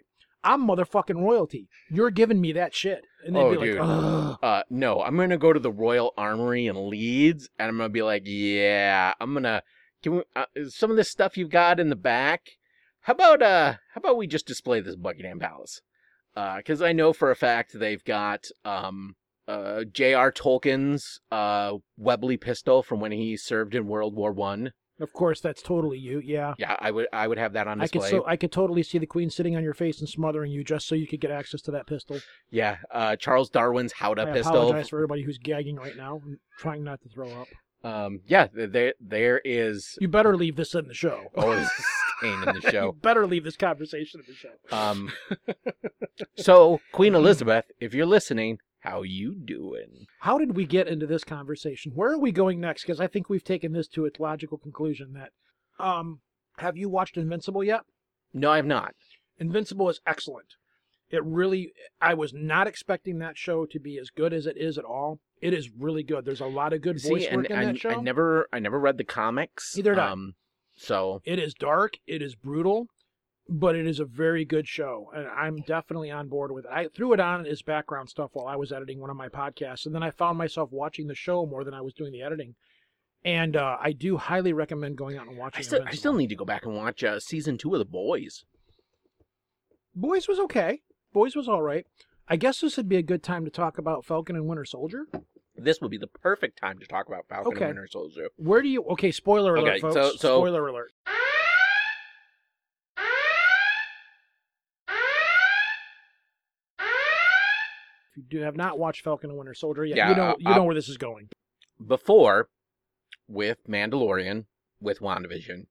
[0.45, 1.69] I'm motherfucking royalty.
[1.91, 3.79] You're giving me that shit," and they'd Oh, be dude.
[3.81, 7.77] like, "Ugh." Uh, no, I'm gonna go to the Royal Armory in Leeds, and I'm
[7.79, 9.63] gonna be like, yeah, I'm gonna.
[10.03, 12.51] Can we, uh, some of this stuff you've got in the back?
[13.09, 15.81] How about uh, how about we just display this Buckingham Palace?
[16.37, 19.17] Uh, because I know for a fact they've got um
[19.49, 20.31] uh J.R.
[20.31, 24.73] Tolkien's uh Webley pistol from when he served in World War One.
[25.01, 26.21] Of course, that's totally you.
[26.23, 26.53] Yeah.
[26.59, 28.11] Yeah, I would I would have that on I display.
[28.11, 30.63] could so I could totally see the queen sitting on your face and smothering you
[30.63, 32.21] just so you could get access to that pistol.
[32.51, 34.55] yeah, uh, Charles Darwin's Howdah I pistol.
[34.55, 37.49] apologize for everybody who's gagging right now and trying not to throw up.
[37.85, 39.97] Um, yeah, there there is.
[39.99, 41.29] You better leave this in the show.
[41.37, 41.67] Oh,
[42.19, 42.93] staying in the show.
[42.93, 44.77] better leave this conversation in the show.
[44.77, 45.13] Um,
[46.37, 50.07] so Queen Elizabeth, if you're listening, how you doing?
[50.21, 51.93] How did we get into this conversation?
[51.95, 52.83] Where are we going next?
[52.83, 55.31] Because I think we've taken this to its logical conclusion that,
[55.85, 56.21] um,
[56.59, 57.83] have you watched Invincible yet?
[58.33, 58.95] No, I have not.
[59.39, 60.55] Invincible is excellent.
[61.11, 64.77] It really, I was not expecting that show to be as good as it is
[64.77, 65.21] at all.
[65.41, 66.25] It is really good.
[66.25, 67.91] There's a lot of good voice See, and work in I, that show.
[67.91, 69.75] I never, I never read the comics.
[69.77, 70.01] Neither did.
[70.01, 70.35] Um,
[70.79, 71.95] so It is dark.
[72.07, 72.87] It is brutal,
[73.49, 76.71] but it is a very good show, and I'm definitely on board with it.
[76.73, 79.87] I threw it on as background stuff while I was editing one of my podcasts,
[79.87, 82.55] and then I found myself watching the show more than I was doing the editing.
[83.25, 85.59] And uh, I do highly recommend going out and watching.
[85.59, 87.85] I still, I still need to go back and watch uh, season two of The
[87.85, 88.45] Boys.
[89.95, 90.81] Boys was okay.
[91.13, 91.85] Boys was all right.
[92.29, 95.07] I guess this would be a good time to talk about Falcon and Winter Soldier.
[95.59, 97.65] This would be the perfect time to talk about Falcon Okay.
[97.67, 98.29] and Winter Soldier.
[98.37, 98.85] Where do you?
[98.85, 99.95] Okay, spoiler alert, Okay, folks.
[99.95, 100.93] so- so- spoiler alert.
[106.81, 110.35] If you do have not watched Falcon and Winter Soldier yet, Yeah, you know uh,
[110.39, 111.29] you know uh, where this is going.
[111.85, 112.49] Before,
[113.29, 114.47] with Mandalorian,
[114.81, 115.67] with WandaVision,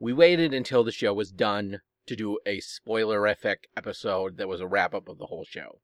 [0.00, 4.66] we waited until the show was done to do a spoilerific episode that was a
[4.66, 5.80] wrap up of the whole show.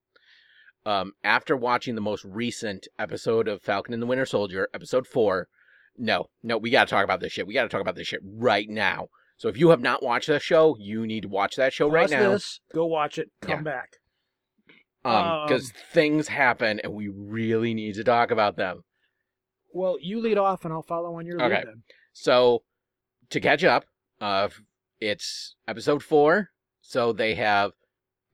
[0.89, 5.49] Um, after watching the most recent episode of Falcon and the Winter Soldier, episode four,
[5.99, 7.47] no, no, we got to talk about this shit.
[7.47, 9.09] We got to talk about this shit right now.
[9.37, 12.09] So if you have not watched that show, you need to watch that show right
[12.09, 12.33] now.
[12.33, 13.61] this, go watch it, come Yeah.
[13.61, 13.97] back.
[15.05, 18.85] Um, because Um, things happen and we really need to talk about them.
[19.75, 21.59] Well, you lead off, and I'll follow on your Okay.
[21.59, 21.67] lead.
[21.67, 21.83] Then.
[22.15, 22.65] So
[23.29, 23.85] to catch up,
[24.23, 24.49] uh,
[25.01, 26.49] it's episode four.
[26.81, 27.73] So they have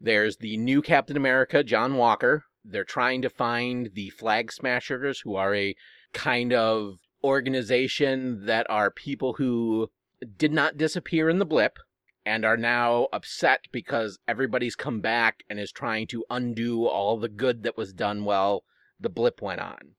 [0.05, 2.45] there's the new Captain America, John Walker.
[2.65, 5.75] They're trying to find the Flag Smashers, who are a
[6.13, 9.89] kind of organization that are people who
[10.37, 11.79] did not disappear in the blip
[12.27, 17.29] and are now upset because everybody's come back and is trying to undo all the
[17.29, 18.65] good that was done while
[19.01, 19.95] the blip went on.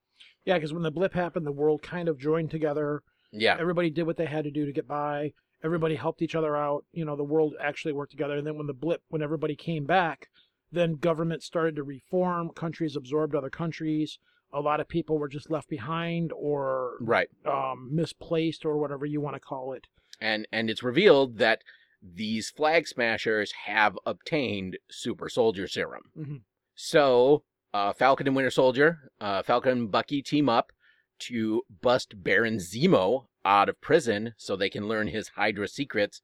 [0.46, 3.02] Yeah, because when the blip happened, the world kind of joined together.
[3.32, 3.58] Yeah.
[3.60, 5.34] Everybody did what they had to do to get by.
[5.66, 6.86] Everybody helped each other out.
[6.94, 8.38] You know, the world actually worked together.
[8.38, 10.28] And then when the blip, when everybody came back,
[10.72, 12.52] then government started to reform.
[12.56, 14.20] Countries absorbed other countries.
[14.54, 17.28] A lot of people were just left behind or Right.
[17.46, 19.88] um, misplaced or whatever you want to call it.
[20.22, 21.62] and and it's revealed that
[22.02, 26.04] these flag smashers have obtained super soldier serum.
[26.18, 26.42] Mhm.
[26.76, 30.72] So uh, Falcon and Winter Soldier, uh, Falcon and Bucky team up
[31.20, 36.22] to bust Baron Zemo out of prison so they can learn his Hydra secrets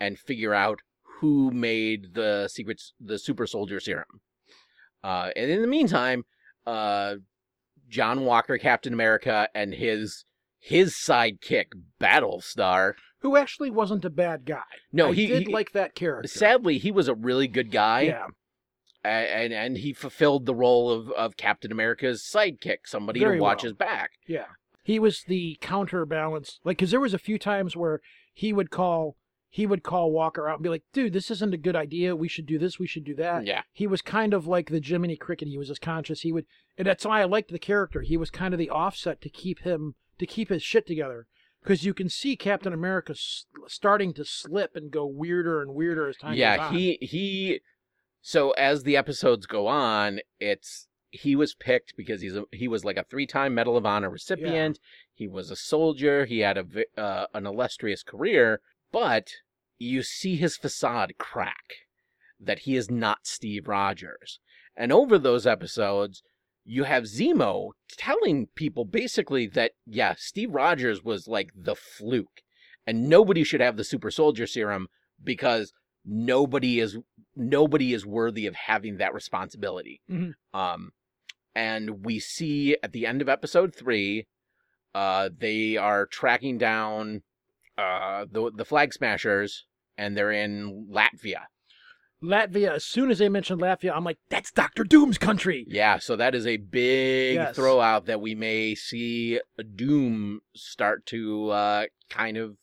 [0.00, 0.80] and figure out
[1.20, 4.20] who made the secrets, the super soldier serum.
[5.04, 6.24] Uh, and in the meantime,
[6.66, 7.16] uh,
[7.88, 10.24] John Walker, Captain America, and his
[10.58, 11.66] his sidekick
[12.00, 14.62] Battlestar Who actually wasn't a bad guy.
[14.92, 16.28] no, I he, did he- like that character.
[16.28, 18.02] sadly he was a really good guy.
[18.02, 18.26] yeah,
[19.04, 23.42] a- and and he fulfilled the role of, of Captain America's sidekick, somebody Very to
[23.42, 23.70] watch well.
[23.70, 24.10] his back.
[24.26, 24.46] yeah.
[24.82, 26.60] He was the counterbalance.
[26.64, 28.00] Like, because there was a few times where
[28.34, 29.16] he would call
[29.52, 32.16] he would call Walker out and be like, "Dude, this isn't a good idea.
[32.16, 32.78] We should do this.
[32.78, 33.62] We should do that." Yeah.
[33.70, 35.48] He was kind of like the Jiminy Cricket.
[35.48, 36.22] He was as conscious.
[36.22, 36.46] He would,
[36.78, 38.00] and that's why I liked the character.
[38.00, 41.26] He was kind of the offset to keep him to keep his shit together.
[41.62, 43.14] Because you can see Captain America
[43.68, 47.60] starting to slip and go weirder and weirder as time goes yeah, he he.
[48.22, 52.84] So as the episodes go on, it's he was picked because he's a, he was
[52.84, 54.80] like a three-time Medal of Honor recipient.
[55.14, 56.24] He was a soldier.
[56.24, 58.60] He had a uh, an illustrious career,
[58.90, 59.28] but
[59.78, 61.86] you see his facade crack.
[62.40, 64.40] That he is not Steve Rogers,
[64.74, 66.22] and over those episodes,
[66.64, 72.40] you have Zemo telling people basically that yeah, Steve Rogers was like the fluke,
[72.84, 74.88] and nobody should have the super soldier serum
[75.22, 75.72] because
[76.04, 76.98] nobody is
[77.36, 80.00] nobody is worthy of having that responsibility.
[80.10, 80.34] Mhm.
[80.52, 80.92] Um,
[81.54, 84.26] and we see at the end of episode three,
[84.94, 87.22] uh, they are tracking down
[87.78, 91.44] uh the the flag smashers, and they're in Latvia.
[92.22, 92.70] Latvia.
[92.74, 96.34] As soon as they mentioned Latvia, I'm like, "That's Doctor Doom's country." Yeah, so that
[96.34, 97.56] is a big Yes.
[97.56, 99.40] throw out that we may see
[99.74, 102.58] Doom start to uh, kind of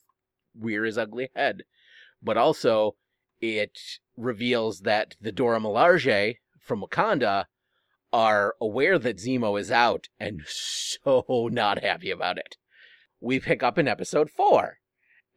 [0.58, 1.64] rear his ugly head.
[2.22, 2.96] But also,
[3.42, 3.78] it
[4.16, 7.46] reveals that the Dora Milaje from Wakanda
[8.12, 12.58] are aware that Zemo is out and so not happy about it.
[13.22, 14.78] We pick up in episode four,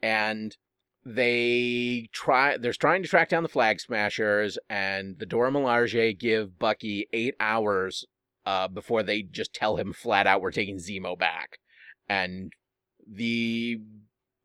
[0.03, 0.57] and
[1.05, 6.59] they try they're trying to track down the flag smashers and the Dora Milaje give
[6.61, 8.07] Bucky eight hours
[8.47, 11.59] uh, before they just tell him flat out we're taking Zemo back.
[12.09, 12.53] And
[13.11, 13.81] the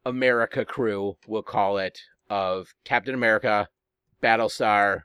[0.06, 2.00] America crew, we'll call it,
[2.30, 3.68] of Captain America,
[4.22, 5.02] Battlestar,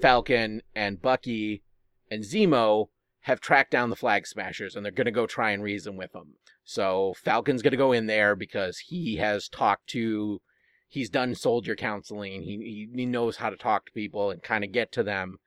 [0.00, 1.62] Falcon, and Bucky
[2.10, 2.88] and Zemo
[3.22, 6.12] have tracked down the flag smashers and they're going to go try and reason with
[6.12, 6.34] them.
[6.64, 10.40] So Falcon's going to go in there because he has talked to,
[10.88, 12.42] he's done soldier counseling.
[12.42, 15.38] He, he, he knows how to talk to people and kind of get to them.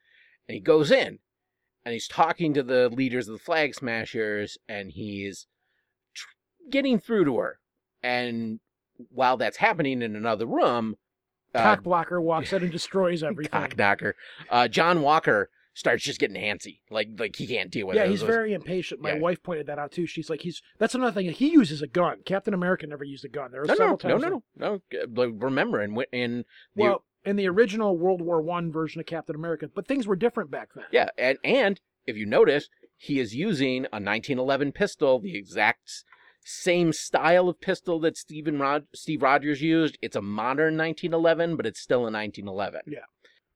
[0.47, 1.20] And he goes in
[1.86, 5.47] and he's talking to the leaders of the flag smashers and he's
[6.14, 6.28] tr-
[6.70, 7.59] getting through to her.
[8.03, 8.59] And
[9.09, 10.95] while that's happening in another room,
[11.53, 13.51] uh, Cock blocker walks in and destroys everything.
[13.51, 14.16] cock knocker,
[14.49, 16.80] uh, John Walker starts just getting antsy.
[16.90, 18.06] Like like he can't deal with Yeah, it.
[18.06, 19.02] Yeah, he's very impatient.
[19.02, 19.20] My Yeah.
[19.20, 20.06] wife pointed that out too.
[20.06, 21.32] She's like, he's that's another thing.
[21.32, 22.18] He uses a gun.
[22.26, 23.52] Captain America never used a gun.
[23.52, 24.22] There were No, no, several no, times.
[24.22, 25.24] no, no, no.
[25.24, 26.38] Like, Remember, in in
[26.76, 30.16] the Well, in the original World War One version of Captain America, but things were
[30.16, 30.86] different back then.
[30.92, 32.68] yeah, and and if you notice,
[32.98, 36.04] he is using a 1911 pistol, the exact
[36.44, 39.98] same style of pistol that Steven Rod- Steve Rogers used.
[40.02, 42.82] It's a modern 1911, but it's still a 1911.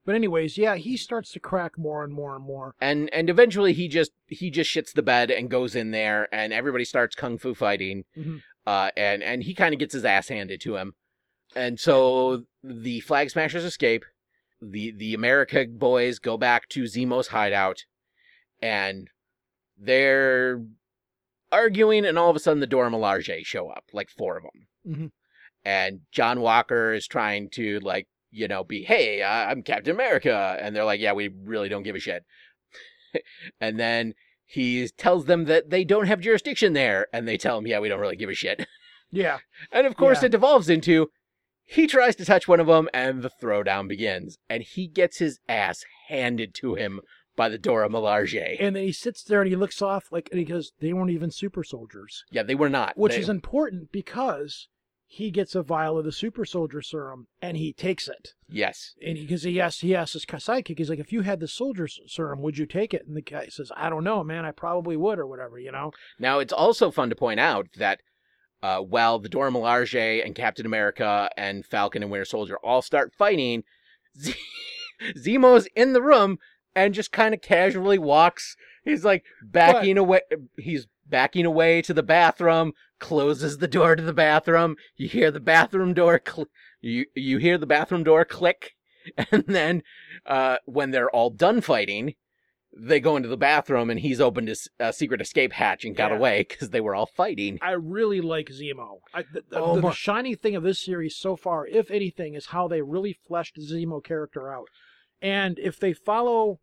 [0.05, 2.75] But anyways, yeah, he starts to crack more and more and more.
[2.79, 6.53] And and eventually he just he just shits the bed and goes in there, and
[6.53, 8.05] everybody starts kung fu fighting.
[8.15, 8.41] Mhm.
[8.67, 10.93] Uh, and and he kind of gets his ass handed to him,
[11.55, 14.05] and so the flag smashers escape.
[14.61, 17.85] The the America boys go back to Zemo's hideout,
[18.61, 19.09] and
[19.77, 20.61] they're
[21.51, 24.67] arguing, and all of a sudden the Dora Milaje show up, like four of them,
[24.87, 25.11] Mhm.
[25.63, 30.75] and John Walker is trying to like you know be hey I'm Captain America, and
[30.75, 32.23] they're like yeah we really don't give a shit,
[33.61, 34.13] and then
[34.45, 37.89] he tells them that they don't have jurisdiction there, and they tell him yeah we
[37.89, 38.67] don't really give a shit.
[39.11, 39.37] Yeah,
[39.71, 40.25] And of course, Yeah.
[40.25, 41.09] it devolves into
[41.63, 44.37] he tries to touch one of them, and the throwdown begins.
[44.49, 46.99] And he gets his ass handed to him
[47.37, 48.57] by the Dora Milaje.
[48.59, 51.11] and then he sits there and he looks off like and he goes, "They weren't
[51.11, 52.97] even super soldiers," yeah, they were not.
[52.97, 54.67] which They- is important because
[55.15, 58.33] he gets a vial of the super soldier serum and he takes it.
[58.49, 58.95] yes.
[59.01, 61.47] And he because he, asks, he asks his sidekick, he's like, "If you had the
[61.47, 64.43] soldier serum, would you take it?" And the guy says, "I don't know, man.
[64.43, 68.01] I probably would, or whatever, you know." Now, it's also fun to point out that
[68.61, 73.13] uh, while the Dora Milaje and Captain America and Falcon and Winter Soldier all start
[73.17, 73.63] fighting,
[74.19, 74.35] Z-
[75.17, 76.39] Zemo's in the room
[76.75, 78.57] and just kind of casually walks.
[78.83, 80.21] He's like backing away.
[80.57, 84.75] He's backing away to the bathroom, closes the door to the bathroom.
[84.95, 86.47] You hear the bathroom door cl-
[86.81, 88.75] you you hear the bathroom door click,
[89.31, 89.83] and then
[90.25, 92.15] uh, when they're all done fighting,
[92.77, 96.11] they go into the bathroom and he's opened his uh, secret escape hatch and got
[96.11, 96.17] Yeah.
[96.17, 97.57] away because they were all fighting.
[97.61, 98.99] I really like Zemo.
[99.13, 102.33] I, the, the, Oh the my- shiny thing of this series so far, if anything,
[102.35, 104.67] is how they really fleshed Zemo character out.
[105.21, 106.59] And if they follow,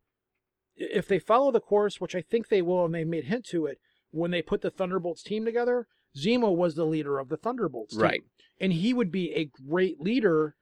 [0.77, 3.67] if they follow the course, which I think they will, and they made hint to
[3.67, 3.79] it
[4.13, 8.03] when they put the Thunderbolts team together, Zemo was the leader of the Thunderbolts team.
[8.03, 8.23] Right.
[8.61, 10.55] and he would be a great leader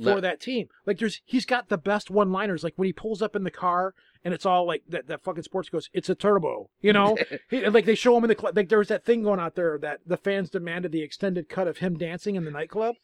[0.00, 0.68] for that team.
[0.86, 2.62] Like there's, he's got the best one-liners.
[2.62, 3.94] Like when he pulls up in the car
[4.24, 5.06] and it's all like that.
[5.08, 7.16] That fucking sports goes, it's a turbo, you know.
[7.50, 8.56] he, like they show him in the club.
[8.56, 11.68] Like there was that thing going out there that the fans demanded the extended cut
[11.68, 12.96] of him dancing in the nightclub.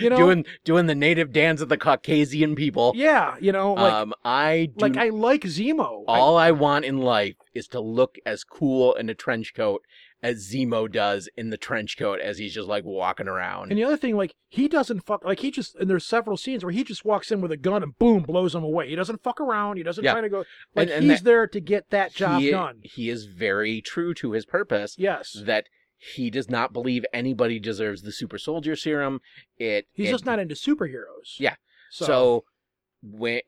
[0.00, 2.92] You know, doing doing the native dance of the Caucasian people.
[2.94, 6.04] yeah, you know, like um, I do like I like Zemo.
[6.08, 9.82] I- all I want in life is to look as cool in a trench coat
[10.22, 13.70] as Zemo does in the trench coat as he's just like walking around.
[13.70, 15.24] And the other thing, like he doesn't fuck.
[15.24, 17.82] Like he just and there's several scenes where he just walks in with a gun
[17.82, 18.88] and boom blows them away.
[18.88, 19.76] He doesn't fuck around.
[19.78, 20.12] He doesn't Yeah.
[20.12, 20.38] try to go.
[20.74, 22.80] Like And- and he's that- there to get that job he, done.
[22.82, 28.02] he is very true to his purpose Yes, that he does not believe anybody deserves
[28.02, 29.20] the super soldier serum.
[29.58, 31.38] It he's it- just not into superheroes.
[31.38, 31.56] Yeah.
[31.90, 32.44] So, So,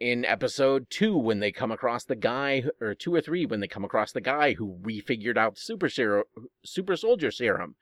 [0.00, 3.68] in episode two, when they come across the guy, or two or three, when they
[3.68, 6.24] come across the guy who refigured out super serum,
[6.64, 7.74] super soldier serum,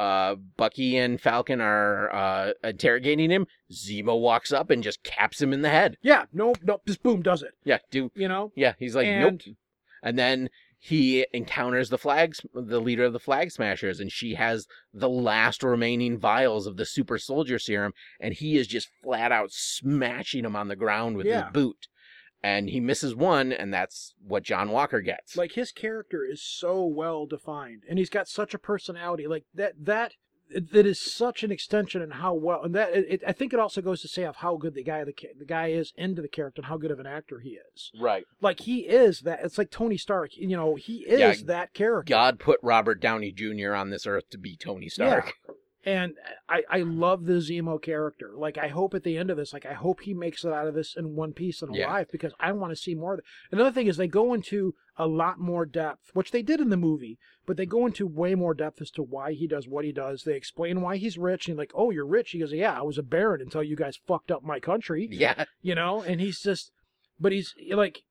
[0.00, 3.46] uh, Bucky and Falcon are uh, interrogating him.
[3.70, 5.96] Zemo walks up and just caps him in the head.
[6.02, 7.52] yeah, no, no, just boom does it.
[7.64, 8.72] Yeah, do You know, yeah.
[8.78, 9.56] He's like, And- nope.
[10.02, 10.48] And then
[10.84, 15.62] he encounters the flags, the leader of the Flag Smashers, and she has the last
[15.62, 20.56] remaining vials of the super soldier serum, and he is just flat out smashing him
[20.56, 21.44] on the ground with Yeah.
[21.44, 21.86] his boot.
[22.42, 25.36] And he misses one, and that's what John Walker gets.
[25.36, 29.28] like his character is so well defined, and he's got such a personality.
[29.28, 30.14] Like that, that
[30.54, 33.80] that is such an extension and how well, and that it, I think it also
[33.80, 36.60] goes to say of how good the guy the, the guy is into the character
[36.60, 37.90] and how good of an actor he is.
[38.00, 38.24] right.
[38.40, 39.40] Like he is that.
[39.42, 40.30] It's like Tony Stark.
[40.36, 42.10] You know, he is Yeah, that character.
[42.10, 43.74] God put Robert Downey Jr.
[43.74, 45.34] on this earth to be Tony Stark.
[45.84, 46.12] And
[46.48, 48.30] uh, I, I love the Zemo character.
[48.36, 50.68] Like I hope at the end of this, like I hope he makes it out
[50.68, 51.86] of this in one piece and Yeah.
[51.88, 53.14] alive because I want to see more.
[53.14, 53.24] of it.
[53.50, 56.76] Another thing is they go into a lot more depth, which they did in the
[56.76, 59.90] movie, but they go into way more depth as to why he does what he
[59.92, 60.22] does.
[60.22, 62.30] They explain why he's rich and like, oh, you're rich.
[62.30, 65.08] He goes, yeah, I was a baron until you guys fucked up my country.
[65.10, 65.46] Yeah.
[65.62, 66.70] You know, and he's just,
[67.18, 68.02] but he's like.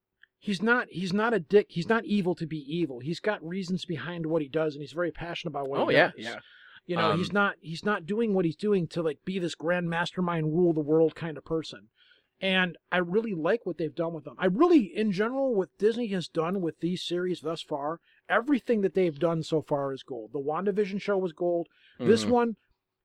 [0.44, 0.88] He's not.
[0.90, 1.68] He's not a dick.
[1.70, 2.98] He's not evil to be evil.
[2.98, 5.96] He's got reasons behind what he does, and he's very passionate about what Oh he
[5.96, 6.08] yeah.
[6.18, 6.26] does.
[6.26, 6.40] Yeah.
[6.86, 9.56] You know, Um, he's not he's not doing what he's doing to like be this
[9.56, 11.90] grand mastermind rule the world kind of person.
[12.44, 14.36] And I really like what they've done with them.
[14.40, 18.96] I really in general what Disney has done with these series thus far, everything that
[18.96, 20.32] they've done so far is gold.
[20.34, 21.68] The WandaVision show was gold.
[22.00, 22.30] This Mhm.
[22.30, 22.56] one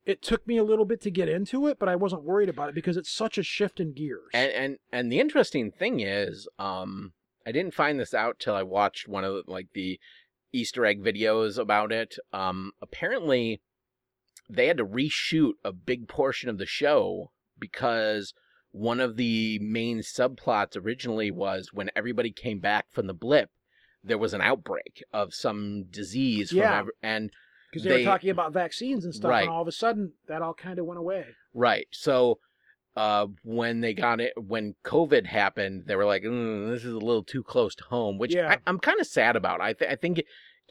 [0.06, 2.68] it took me a little bit to get into it, but I wasn't worried about
[2.68, 4.30] it because it's such a shift in gears.
[4.32, 7.12] And and and the interesting thing is, um,
[7.44, 10.00] I didn't find this out till I watched one of the, like the
[10.52, 12.16] Easter egg videos about it.
[12.32, 13.60] Um, apparently,
[14.48, 18.32] they had to reshoot a big portion of the show because
[18.70, 23.50] one of the main subplots originally was when everybody came back from the blip,
[24.04, 26.78] there was an outbreak of some disease from Yeah.
[26.80, 27.30] ev- and
[27.70, 29.42] because they, they- were talking about vaccines and stuff, Right.
[29.42, 31.26] and all of a sudden that all kind of went away.
[31.54, 31.88] Right.
[31.90, 32.38] So
[32.96, 36.98] uh, when they got it, when COVID happened, they were like, mm, "This is a
[36.98, 38.48] little too close to home," which Yeah.
[38.52, 39.60] I, I'm kind of sad about.
[39.60, 40.22] I, th- I think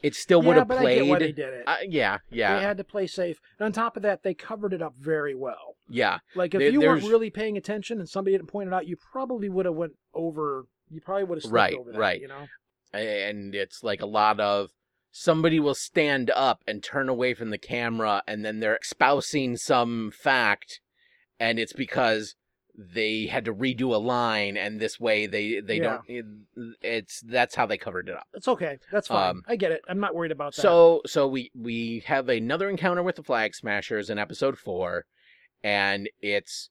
[0.06, 0.98] it, still would yeah, have but played.
[0.98, 1.64] I get why they did it.
[1.66, 3.40] Uh, yeah, yeah, They had to play safe.
[3.58, 5.76] And on top of that, they covered it up very well.
[5.88, 6.18] yeah.
[6.34, 8.96] Like if There- you weren't really paying attention and somebody didn't point it out, you
[8.96, 10.66] probably would have went over.
[10.90, 11.98] You probably would have slipped Right, over that.
[11.98, 12.20] right.
[12.20, 12.46] You know.
[12.92, 14.70] And it's like a lot of
[15.10, 20.10] somebody will stand up and turn away from the camera, and then they're espousing some
[20.10, 20.80] fact,
[21.40, 22.34] and it's because
[22.78, 25.98] they had to redo a line, and this way they they Yeah.
[26.06, 26.76] don't.
[26.82, 28.26] It's that's how they covered it up.
[28.34, 28.78] It's okay.
[28.92, 29.30] That's fine.
[29.30, 29.80] Um, I get it.
[29.88, 30.60] I'm not worried about that.
[30.62, 35.06] So so we we have another encounter with the Flag Smashers in episode four,
[35.62, 36.68] and it's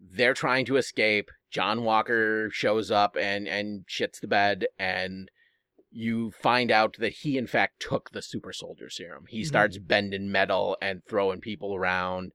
[0.00, 1.30] they're trying to escape.
[1.50, 5.30] John Walker shows up and and shits the bed, and
[5.90, 9.24] you find out that he in fact took the super soldier serum.
[9.30, 9.46] He Mhm.
[9.46, 12.32] starts bending metal and throwing people around,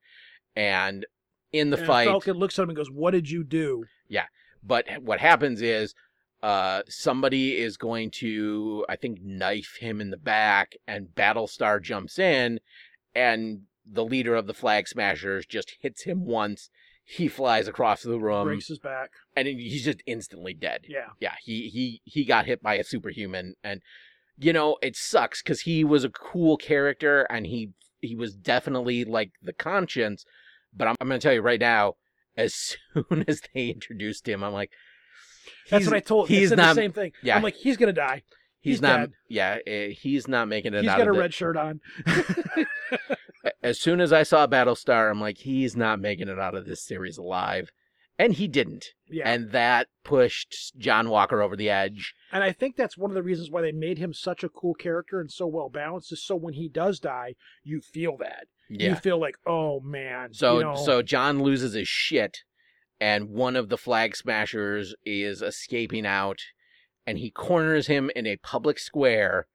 [0.55, 1.05] and
[1.53, 4.25] in the And fight, Falcon looks at him and goes, "What did you do?" Yeah,
[4.61, 5.93] but what happens is
[6.41, 12.19] uh, somebody is going to, I think, knife him in the back, and Battlestar jumps
[12.19, 12.59] in,
[13.15, 16.69] and the leader of the Flag Smashers just hits him once.
[17.05, 19.11] He flies across the room, Breaks his back.
[19.35, 20.85] and he's just instantly dead.
[20.87, 21.07] Yeah.
[21.19, 23.81] Yeah, he he he got hit by a superhuman, and
[24.37, 29.03] you know it sucks because he was a cool character, and he he was definitely
[29.05, 30.25] like the conscience.
[30.75, 31.95] But I'm, I'm going to tell you right now,
[32.35, 34.71] as soon as they introduced him, I'm like,
[35.69, 36.29] That's what I told.
[36.29, 36.75] He's not.
[36.75, 37.11] the same thing.
[37.21, 37.35] yeah.
[37.35, 38.23] I'm like, he's gonna die.
[38.59, 38.97] he's, he's not.
[38.97, 39.11] dead.
[39.29, 41.81] Yeah, eh, he's not making it He's out got a red shirt on.
[43.61, 46.81] As soon as I saw Battlestar, I'm like, he's not making it out of this
[46.81, 47.71] series alive,
[48.17, 48.87] and he didn't.
[49.09, 49.27] yeah.
[49.27, 52.13] And that pushed John Walker over the edge.
[52.31, 54.73] And I think that's one of the reasons why they made him such a cool
[54.73, 58.47] character and so well balanced is so when he does die, you feel that.
[58.69, 58.89] Yeah.
[58.89, 60.33] You feel like, oh man.
[60.33, 62.39] So you know, so John loses his shit,
[62.99, 66.39] and one of the flag smashers is escaping out,
[67.05, 69.47] and he corners him in a public square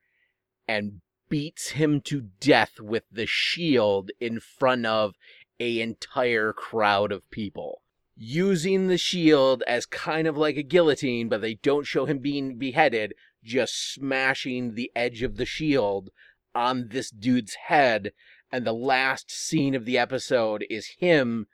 [0.67, 5.15] and beats him to death with the shield in front of
[5.59, 7.83] a entire crowd of people
[8.21, 12.59] using the shield as kind of like a guillotine but they don't show him being
[12.59, 13.15] beheaded
[13.45, 16.11] just smashing the edge of the shield
[16.55, 18.13] on this dude's head.
[18.51, 21.47] And the last scene of the episode is him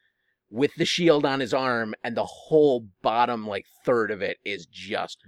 [0.51, 4.67] with the shield on his arm and the whole bottom like third of it is
[4.67, 5.19] just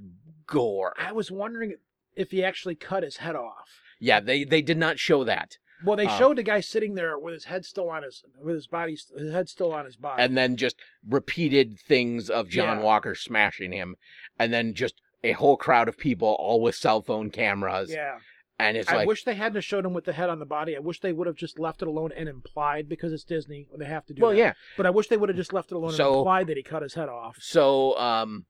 [0.47, 0.95] gore.
[0.99, 1.75] I was wondering
[2.15, 3.81] if he actually cut his head off.
[3.99, 7.19] yeah they they did not show that Well, they Uh, showed the guy sitting there
[7.19, 10.23] with his head still on his, with his body, his head still on his body.
[10.23, 12.85] and then just repeated things of John Yeah.
[12.85, 13.97] Walker smashing him
[14.39, 18.19] and then just a whole crowd of people all with cell phone cameras yeah,
[18.59, 20.77] and it's I like wish they hadn't showed him with the head on the body.
[20.77, 23.67] I wish they would have just left it alone and implied because it's Disney.
[23.77, 24.23] They have to do.
[24.23, 24.37] well that.
[24.39, 26.57] yeah But I wish they would have just left it alone So- and implied that
[26.57, 27.37] he cut his head off.
[27.41, 28.47] So, um,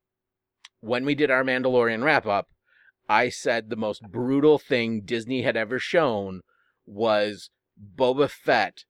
[0.81, 2.49] when we did our Mandalorian wrap up,
[3.09, 6.43] I said the most brutal thing Disney had ever shown
[6.87, 7.51] was
[7.97, 8.84] Boba Fett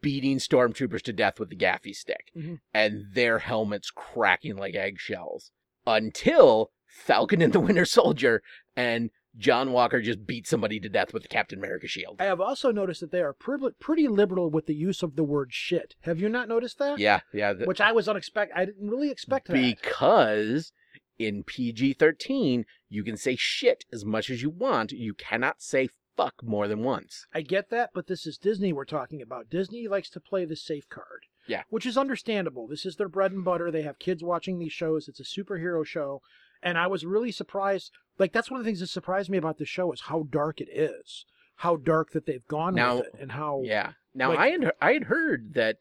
[0.00, 2.60] beating stormtroopers to death with the gaffi stick Mhm.
[2.72, 5.50] and their helmets cracking like eggshells
[5.86, 8.42] until Falcon and the Winter Soldier
[8.76, 12.16] and John Walker just beat somebody to death with the Captain America shield.
[12.20, 15.22] I have also noticed that they are pretty, pretty liberal with the use of the
[15.24, 15.94] word shit.
[16.02, 16.98] Have you not noticed that?
[16.98, 17.52] Yeah, yeah.
[17.54, 18.56] th- Which I was unexpected.
[18.56, 19.52] I didn't really expect that.
[19.54, 20.72] because
[21.18, 24.92] in PG 13, you can say shit as much as you want.
[24.92, 27.26] You cannot say fuck more than once.
[27.32, 29.48] I get that, but this is Disney we're talking about.
[29.48, 31.22] Disney likes to play the safe card.
[31.46, 31.62] Yeah.
[31.70, 32.66] Which is understandable.
[32.66, 33.70] This is their bread and butter.
[33.70, 35.08] They have kids watching these shows.
[35.08, 36.20] It's a superhero show.
[36.62, 37.92] And I was really surprised.
[38.18, 40.60] Like, that's one of the things that surprised me about the show is how dark
[40.60, 41.24] it is.
[41.56, 43.14] How dark that they've gone Now- with it.
[43.20, 43.62] And how.
[43.64, 43.92] Yeah.
[44.14, 45.76] Now, Like- I, had, I had heard that.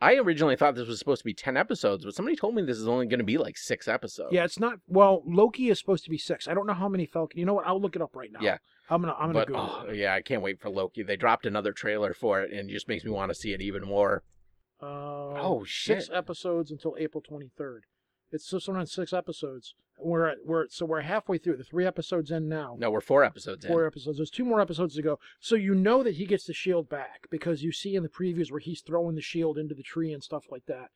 [0.00, 2.76] I originally thought this was supposed to be 10 episodes, but somebody told me this
[2.78, 4.32] is only going to be like six episodes.
[4.32, 4.80] Yeah, it's not.
[4.88, 6.48] Well, Loki is supposed to be six.
[6.48, 7.38] I don't know how many Falcon.
[7.38, 7.68] You know what?
[7.68, 8.40] I'll look it up right now.
[8.42, 8.58] Yeah.
[8.90, 9.14] I'm gonna.
[9.14, 11.02] I'm gonna But, Google oh, yeah, I can't wait for Loki.
[11.02, 13.60] They dropped another trailer for it, and it just makes me want to see it
[13.62, 14.22] even more.
[14.82, 14.86] Uh,
[15.40, 16.14] Oh, Six shit.
[16.14, 17.80] episodes until April 23rd.
[18.32, 19.74] It's just around six episodes.
[19.98, 21.58] We're at, we're so we're halfway through.
[21.58, 22.76] The three episodes in now.
[22.78, 23.86] No, we're four episodes Four in.
[23.86, 24.16] episodes.
[24.16, 25.18] There's two more episodes to go.
[25.38, 28.50] So you know that he gets the shield back because you see in the previews
[28.50, 30.88] where he's throwing the shield into the tree and stuff like that.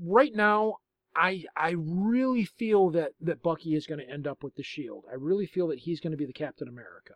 [0.00, 0.76] Right now,
[1.14, 5.04] I I really feel that that Bucky is going to end up with the shield.
[5.10, 7.14] I really feel that he's going to be the Captain America.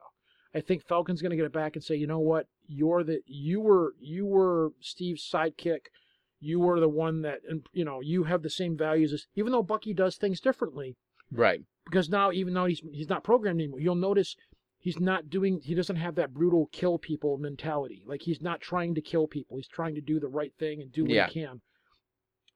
[0.55, 3.20] I think Falcon's going to get it back and say, you know what, you're the
[3.26, 5.86] you were you were Steve's sidekick.
[6.40, 9.26] You were the one that, and you know, you have the same values as.
[9.34, 10.97] Even though Bucky does things differently,
[11.32, 11.62] Right.
[11.86, 14.36] because now even though he's he's not programmed anymore, you'll notice
[14.78, 15.61] he's not doing.
[15.64, 18.03] He doesn't have that brutal kill people mentality.
[18.07, 19.57] Like he's not trying to kill people.
[19.57, 21.28] He's trying to do the right thing and do what Yeah.
[21.28, 21.61] he can.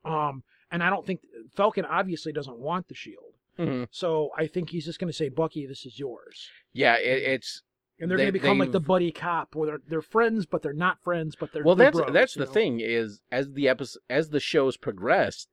[0.04, 1.20] Um, and I don't think
[1.54, 3.34] Falcon obviously doesn't want the shield.
[3.56, 6.48] hmm So I think he's just going to say, Bucky, this is yours.
[6.72, 7.62] Yeah, it, it's
[7.98, 10.62] And they're They- going to become like the buddy cop, where they're they're friends, but
[10.62, 12.50] they're not friends, but they're well they're that's bros, that's the know?
[12.52, 15.48] thing is as the episode as the shows progressed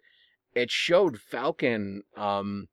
[0.56, 2.68] it showed falcon um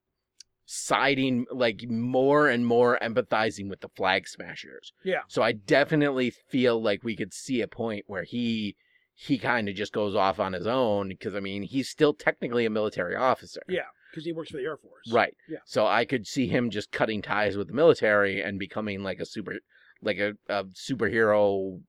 [0.66, 5.20] siding like more and more empathizing with the flag smashers Yeah.
[5.28, 8.74] so i definitely feel like we could see a point where he
[9.14, 12.66] he kind of just goes off on his own because i mean he's still technically
[12.66, 15.12] a military officer Yeah, because he works for the Air Force.
[15.12, 15.58] right Yeah.
[15.64, 19.26] so i could see him just cutting ties with the military and becoming like a
[19.26, 19.54] super
[20.02, 21.80] like a, a superhero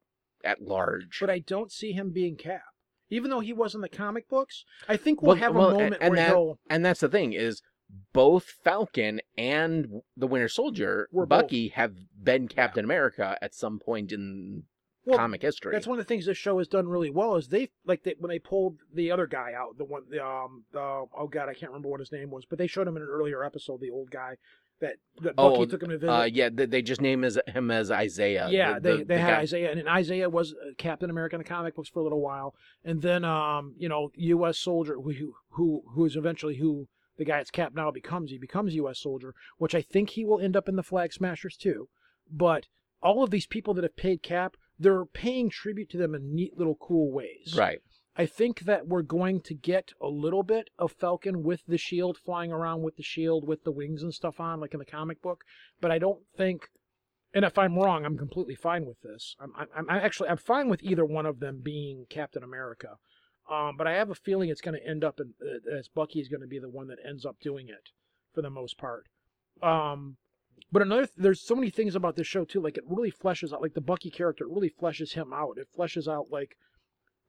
[0.43, 2.61] at large But I don't see him being Cap.
[3.09, 5.73] Even though he was in the comic books, I think we'll, Well- have well, a
[5.73, 6.59] moment and where that- he'll.
[6.69, 7.61] and that's the thing is
[8.13, 11.41] both Falcon and the Winter Soldier, Were both.
[11.43, 14.63] Bucky, have been Captain America at some point in
[15.05, 15.71] Well, comic history.
[15.73, 18.15] That's one of the things this show has done really well is they like they,
[18.19, 21.53] when they pulled the other guy out, the one, the um, the, oh god, I
[21.53, 23.91] can't remember what his name was, but they showed him in an earlier episode, the
[23.91, 24.35] old guy
[24.81, 26.11] that that Oh, Bucky took him to visit.
[26.11, 28.47] uh, yeah, they, they just name his, him as Isaiah.
[28.49, 31.35] yeah, the- they the- they the had guy- Isaiah, and Isaiah was uh, Captain America
[31.35, 34.57] in the comic books for a little while, and then um, you know, U.S.
[34.57, 36.87] soldier who who who is eventually who
[37.17, 38.31] the guy that's Cap now becomes.
[38.31, 38.99] He becomes U.S.
[38.99, 41.87] soldier, which I think he will end up in the Flag Smashers too.
[42.29, 42.65] But
[43.01, 46.57] all of these people that have paid Cap, they're paying tribute to them in neat
[46.57, 47.55] little cool ways.
[47.57, 47.79] Right.
[48.17, 52.17] I think that we're going to get a little bit of Falcon with the shield
[52.17, 55.21] flying around with the shield with the wings and stuff on, like in the comic
[55.21, 55.43] book.
[55.81, 56.69] But I don't think,
[57.33, 59.35] and if I'm wrong, I'm completely fine with this.
[59.39, 62.97] I'm, I'm, I'm actually I'm fine with either one of them being Captain America.
[63.51, 66.19] Um, but I have a feeling it's going to end up in, uh, as Bucky
[66.19, 67.89] is going to be the one that ends up doing it
[68.33, 69.07] for the most part.
[69.61, 70.17] Um,
[70.71, 72.61] but another, th- there's so many things about this show too.
[72.61, 75.57] Like it really fleshes out, like the Bucky character, it really fleshes him out.
[75.57, 76.55] It fleshes out like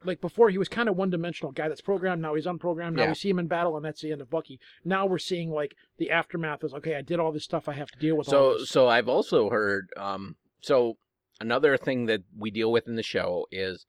[0.05, 3.05] like before he was kind of one dimensional guy that's programmed now he's unprogrammed now
[3.05, 3.09] Yeah.
[3.09, 5.74] we see him in battle and that's the end of bucky now we're seeing like
[5.97, 8.53] the aftermath is okay i did all this stuff i have to deal with all
[8.55, 8.68] So this.
[8.68, 10.99] so I've also heard um so
[11.41, 13.87] another thing that we deal with in the show is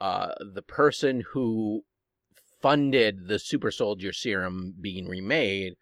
[0.00, 1.82] uh the person who
[2.62, 5.74] funded the super soldier serum being remade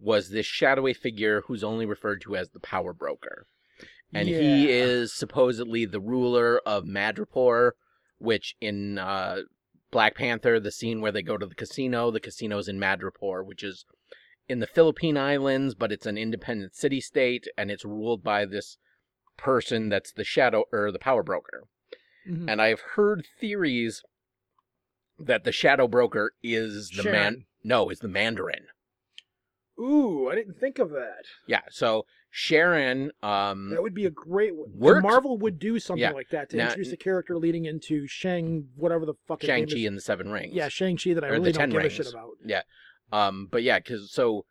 [0.00, 3.46] was this shadowy figure who's only referred to as the power broker.
[4.12, 7.72] And he is supposedly the ruler of Madripoor,
[8.18, 9.42] which in uh
[9.90, 13.62] Black Panther, the scene where they go to the casino, the casino's in Madripoor, which
[13.62, 13.86] is
[14.48, 18.78] in the Philippine Islands, but it's an independent city state and it's ruled by this
[19.36, 21.64] person that's the shadow or the power broker.
[22.26, 22.50] Mhm.
[22.50, 24.02] And I've heard theories
[25.18, 28.68] that the shadow broker is the man no, is the Mandarin.
[29.80, 34.52] Ooh i didn't think of that Yeah, so Sharon um that would be a great
[34.54, 35.02] Worked.
[35.02, 36.10] marvel would do something Yeah.
[36.10, 39.84] like that to Now- introduce a character leading into shang whatever the fuck Shang-Chi is.
[39.86, 40.52] and the Seven Rings.
[40.54, 42.62] yeah shang-chi that i Or really don't give a shit about Yeah,
[43.12, 44.44] Um, but yeah, because so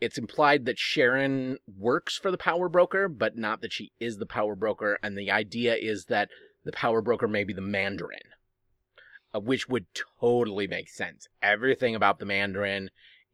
[0.00, 4.26] it's implied that Sharon works for the power broker, but not that she is the
[4.26, 4.98] power broker.
[5.02, 6.28] And the idea is that
[6.64, 8.28] the power broker may be the Mandarin,
[9.34, 9.86] uh, which would
[10.20, 11.28] totally make sense.
[11.40, 12.90] Everything about the Mandarin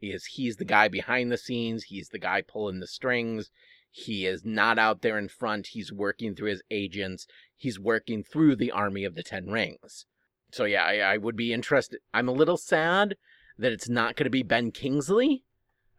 [0.09, 3.51] is he's the guy behind the scenes, he's the guy pulling the strings.
[3.93, 5.69] He is not out there in front.
[5.69, 7.27] He's working through his agents.
[7.57, 10.07] He's working through the army of the Ten Rings.
[10.53, 12.01] So yeah, I, I would be interested.
[12.15, 13.17] I'm a little sad
[13.59, 15.45] that it's not going to be Ben Kingsley.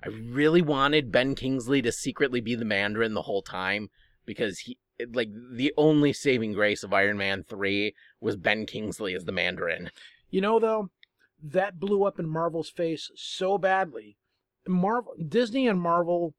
[0.04, 3.90] I really wanted Ben Kingsley to secretly be the Mandarin the whole time
[4.26, 4.78] because he,
[5.14, 9.92] like, the only saving grace of Iron Man 3 was Ben Kingsley as the Mandarin.
[10.32, 10.90] You know, though,
[11.44, 14.18] that blew up in Marvel's face so badly.
[14.68, 16.34] Marvel, Disney, and Marvel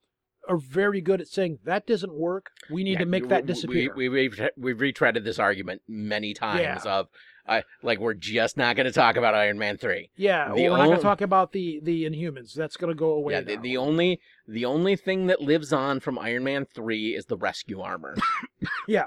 [0.48, 2.50] are very good at saying that doesn't work.
[2.70, 3.92] We need Yeah, to make we- that disappear.
[3.94, 6.78] We, we, we've, we've retreaded this argument many times Yeah.
[6.84, 7.08] of,
[7.46, 10.10] uh, like, we're just not going to talk about Iron Man 3.
[10.16, 12.54] yeah, the well, we're not going to talk about the the Inhumans.
[12.54, 13.32] That's going to go away.
[13.34, 17.26] yeah, the, the only the only thing that lives on from Iron Man 3 is
[17.26, 18.16] the rescue armor.
[18.96, 19.02] uh,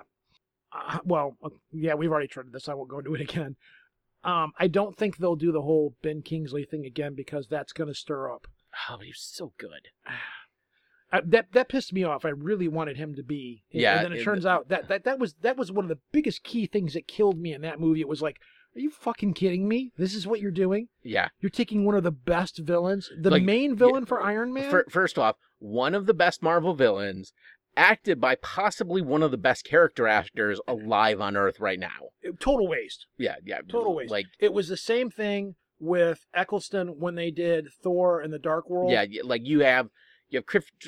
[1.05, 2.67] well, uh, yeah, we've already tried this.
[2.67, 3.55] I won't go into it again.
[4.25, 7.87] Um, I don't think they'll do the whole Ben Kingsley thing again because that's going
[7.87, 8.47] to stir up.
[8.89, 9.89] oh, but he was so good.
[11.13, 12.25] Uh, that that pissed me off.
[12.25, 13.63] I really wanted him to be.
[13.71, 15.85] and- Yeah, and then it it- turns out that, that that was that was one
[15.85, 18.01] of the biggest key things that killed me in that movie.
[18.01, 18.37] It was like,
[18.75, 19.91] are you fucking kidding me?
[19.97, 20.87] This is what you're doing?
[21.03, 21.29] Yeah.
[21.39, 24.69] You're taking one of the best villains, the Like, main villain for Iron Man.
[24.69, 27.31] Fir- first off, one of the best Marvel villains,
[27.77, 32.09] acted by possibly one of the best character actors alive on Earth right now.
[32.39, 33.07] Total waste.
[33.17, 34.11] Yeah, yeah, Total waste.
[34.11, 38.69] Like, It was the same thing with Eccleston when they did Thor and the Dark
[38.69, 38.91] World.
[38.91, 39.89] yeah, like you have
[40.29, 40.45] you have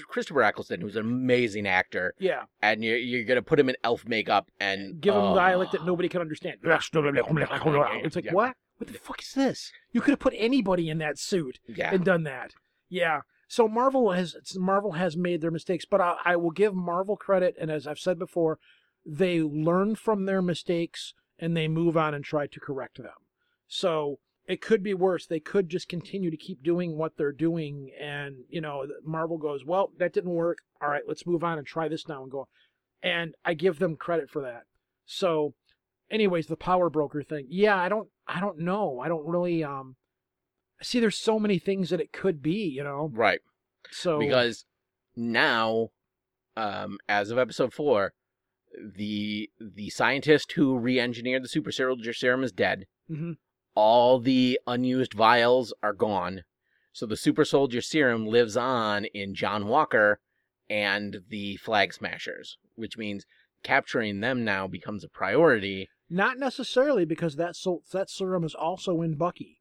[0.07, 2.43] Christopher Eccleston, who's an amazing actor, Yeah.
[2.61, 5.85] and you're you're gonna put him in elf makeup and Give him oh, dialect that
[5.85, 6.57] nobody can understand.
[6.63, 8.33] It's like, Yeah.
[8.33, 8.55] what?
[8.77, 9.71] What the fuck is this?
[9.91, 12.53] You could have put anybody in that suit Yeah, and done that.
[12.89, 13.21] Yeah.
[13.47, 17.55] So Marvel has Marvel has made their mistakes, but I, I will give Marvel credit,
[17.59, 18.59] and as I've said before,
[19.05, 23.13] they learn from their mistakes and they move on and try to correct them.
[23.67, 25.25] So it could be worse.
[25.25, 29.65] They could just continue to keep doing what they're doing, and you know, Marvel goes,
[29.65, 30.59] "Well, that didn't work.
[30.81, 32.47] All right, let's move on and try this now and go."
[33.01, 34.63] And I give them credit for that.
[35.05, 35.53] So,
[36.09, 37.45] anyways, the power broker thing.
[37.49, 38.99] Yeah, I don't, I don't know.
[38.99, 39.95] I don't really um
[40.82, 40.99] see.
[40.99, 43.09] There's so many things that it could be, you know.
[43.13, 43.39] right.
[43.91, 44.65] So because
[45.15, 45.89] now
[46.55, 48.13] um as of episode four
[48.95, 53.38] the the scientist who re-engineered the super soldier serum is dead Mhm.
[53.75, 56.43] all the unused vials are gone
[56.91, 60.19] so the super soldier serum lives on in john walker
[60.69, 63.25] and the flag smashers which means
[63.63, 69.01] capturing them now becomes a priority not necessarily because that sol- that serum is also
[69.01, 69.56] in Bucky.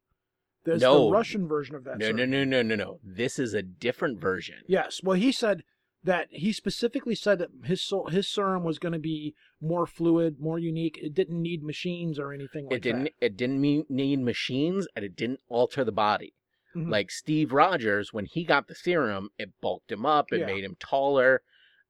[0.67, 1.05] There's No.
[1.05, 1.97] the Russian version of that.
[1.97, 2.17] no serum.
[2.17, 5.01] no no no no no this is a different version Yes.
[5.03, 5.63] Well, he said
[6.03, 10.59] that he specifically said that his his serum was going to be more fluid, more
[10.59, 10.99] unique.
[11.01, 13.13] It didn't need machines or anything like it didn't that.
[13.21, 16.33] it didn't need machines and it didn't alter the body
[16.75, 16.91] Mhm.
[16.91, 20.45] Like Steve Rogers, when he got the serum, it bulked him up, it Yeah.
[20.45, 21.41] made him taller.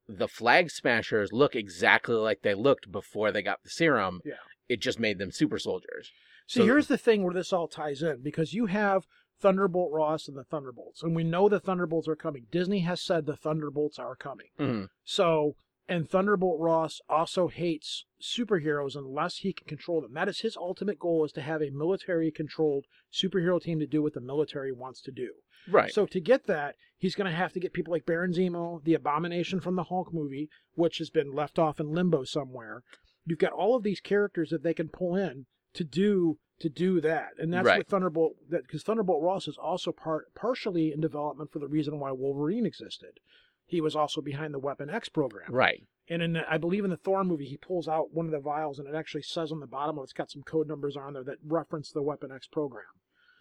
[0.08, 4.22] The Flag Smashers look exactly like they looked before they got the serum.
[4.24, 4.36] Yeah.
[4.70, 6.12] It just made them super soldiers.
[6.48, 9.06] See, So- here's the thing where this all ties in because you have
[9.40, 12.48] Thunderbolt Ross and the Thunderbolts, and we know the Thunderbolts are coming.
[12.50, 14.48] Disney has said the Thunderbolts are coming.
[14.58, 14.88] Mhm.
[15.04, 15.56] So,
[15.88, 20.14] and Thunderbolt Ross also hates superheroes unless he can control them.
[20.14, 24.14] That is his ultimate goal: is to have a military-controlled superhero team to do what
[24.14, 25.34] the military wants to do.
[25.70, 25.92] Right.
[25.92, 28.94] So to get that, he's going to have to get people like Baron Zemo, the
[28.96, 32.84] Abomination from the Hulk movie, which has been left off in limbo somewhere.
[33.26, 35.46] You've got all of these characters that they can pull in
[35.78, 37.78] to do to do that, and that's Right.
[37.78, 42.00] what Thunderbolt that because Thunderbolt Ross is also part partially in development for the reason
[42.00, 43.20] why Wolverine existed.
[43.66, 45.52] He was also behind the Weapon X program.
[45.54, 45.84] Right.
[46.10, 48.40] And in the, I believe in the Thor movie, he pulls out one of the
[48.40, 50.96] vials, and it actually says on the bottom of it, it's got some code numbers
[50.96, 52.86] on there that reference the Weapon X program.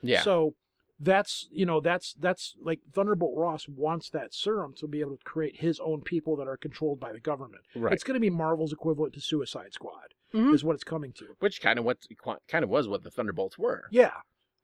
[0.02, 0.22] Yeah.
[0.22, 0.54] So
[0.98, 5.24] that's you know that's that's like Thunderbolt Ross wants that serum to be able to
[5.24, 7.62] create his own people that are controlled by the government.
[7.74, 7.92] right.
[7.92, 10.54] It's going to be Marvel's equivalent to Suicide Squad, Mhm.
[10.54, 11.26] is what it's coming to.
[11.38, 11.98] Which kind of what
[12.48, 13.84] kind of was what the Thunderbolts were.
[13.90, 14.12] Yeah.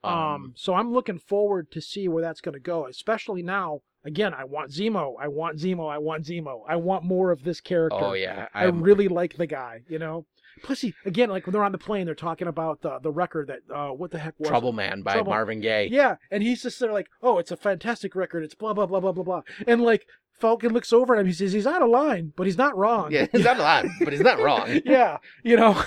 [0.05, 3.81] Um, so I'm looking forward to see where that's going to go, especially now.
[4.05, 5.15] Again, I want Zemo.
[5.21, 5.89] I want Zemo.
[5.89, 6.63] I want Zemo.
[6.69, 7.99] I want more of this character.
[8.01, 8.49] oh yeah.
[8.53, 10.27] I I'm- really like the guy, you know.
[10.65, 13.47] Plus, he again, like when they're on the plane, they're talking about the the record
[13.49, 14.51] that uh, what the heck was it?
[14.51, 15.89] Trouble Man by Trouble- Marvin Gaye.
[15.91, 18.43] Yeah, and he's just there like, oh, it's a fantastic record.
[18.45, 19.43] It's blah blah blah blah blah blah.
[19.67, 20.05] And like
[20.39, 23.12] Falcon looks over at him, he says he's out of line, but he's not wrong.
[23.12, 24.80] Yeah, he's not line, but he's not wrong.
[24.85, 25.80] yeah, you know,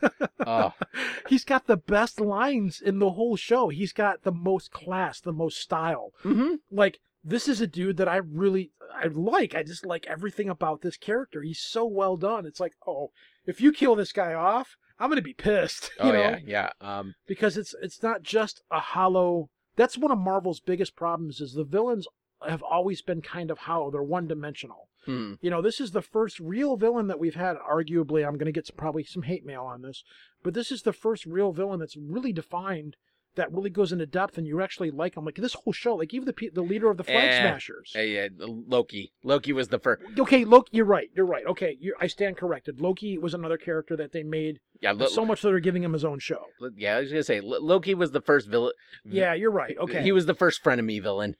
[0.46, 0.74] Oh,
[1.28, 3.68] he's got the best lines in the whole show.
[3.68, 6.12] He's got the most class, the most style.
[6.22, 9.54] hmm Like this is a dude that I really I like.
[9.54, 11.40] I just like everything about this character.
[11.42, 12.44] He's so well done.
[12.44, 13.12] It's like, oh,
[13.46, 15.90] if you kill this guy off, I'm gonna be pissed.
[16.02, 16.18] You Oh know?
[16.20, 16.70] yeah, yeah.
[16.80, 21.54] Um, because it's it's not just a hollow that's one of marvel's biggest problems is
[21.54, 22.06] the villains
[22.48, 25.34] have always been kind of hollow they're one dimensional hmm.
[25.40, 28.52] you know this is the first real villain that we've had arguably i'm going to
[28.52, 30.04] get some, probably some hate mail on this
[30.42, 32.96] but this is the first real villain that's really defined
[33.34, 36.12] that really goes into depth and you actually like him like this whole show like
[36.12, 39.12] even the the leader of the flag Eh, smashers eh, yeah, Loki.
[39.24, 40.02] Loki was the first.
[40.18, 43.96] okay loki you're right you're right okay you i stand corrected loki was another character
[43.96, 46.42] that they made Yeah, Lo- so much that they're giving him his own show
[46.76, 46.96] yeah.
[46.96, 48.72] I was gonna say Lo- Loki was the first villain.
[49.04, 51.36] yeah you're right okay He was the first frenemy villain.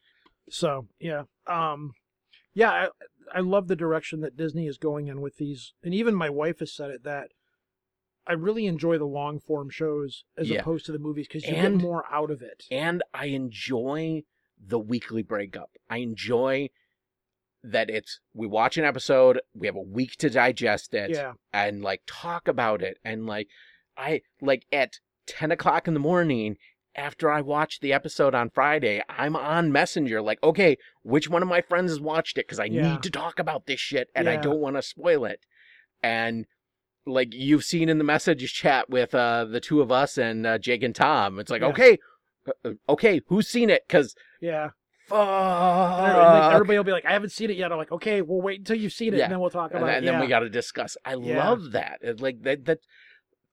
[0.50, 1.92] So yeah, um,
[2.54, 2.88] yeah, I,
[3.34, 6.58] I love the direction that Disney is going in with these, and even my wife
[6.60, 7.28] has said it that
[8.26, 10.60] I really enjoy the long form shows as Yeah.
[10.60, 12.64] opposed to the movies because you And- get more out of it.
[12.70, 14.24] and I enjoy
[14.64, 15.70] the weekly breakup.
[15.90, 16.70] I enjoy
[17.64, 21.82] that it's we watch an episode, we have a week to digest it, yeah, and
[21.82, 23.48] like talk about it, and like
[23.96, 26.58] I like at ten o'clock in the morning
[26.94, 31.48] after I watch the episode on Friday, I'm on Messenger like, okay, which one of
[31.48, 32.92] my friends has watched it because I Yeah.
[32.92, 35.40] need to talk about this shit and I don't want to spoil it,
[36.02, 36.46] and.
[37.04, 40.56] Like you've seen in the messages chat with uh, the two of us and uh,
[40.56, 41.66] Jake and Tom, it's like Yeah.
[41.70, 41.98] okay,
[42.64, 43.82] uh, okay, who's seen it?
[43.88, 44.68] Because yeah.
[45.08, 48.22] fuck, And like, everybody will be like, "I haven't seen it yet." I'm like, "Okay,
[48.22, 49.24] we'll wait until you've seen it, Yeah.
[49.24, 50.96] and then we'll talk and, about then, it." and then we got to discuss.
[51.04, 51.44] I Yeah.
[51.44, 51.98] love that.
[52.20, 52.66] Like that.
[52.66, 52.78] That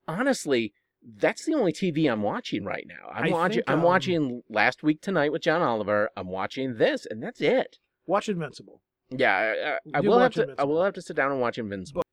[0.08, 0.74] honestly,
[1.18, 3.10] that's the only TV I'm watching right now.
[3.14, 3.56] I'm I watching.
[3.58, 6.10] think, I'm um, watching Last Week Tonight with John Oliver.
[6.18, 7.78] I'm watching this, and that's it.
[8.06, 8.82] watch Invincible.
[9.10, 10.56] Yeah, I, I, I will have watch to.
[10.60, 12.04] I will have to sit down and watch Invincible.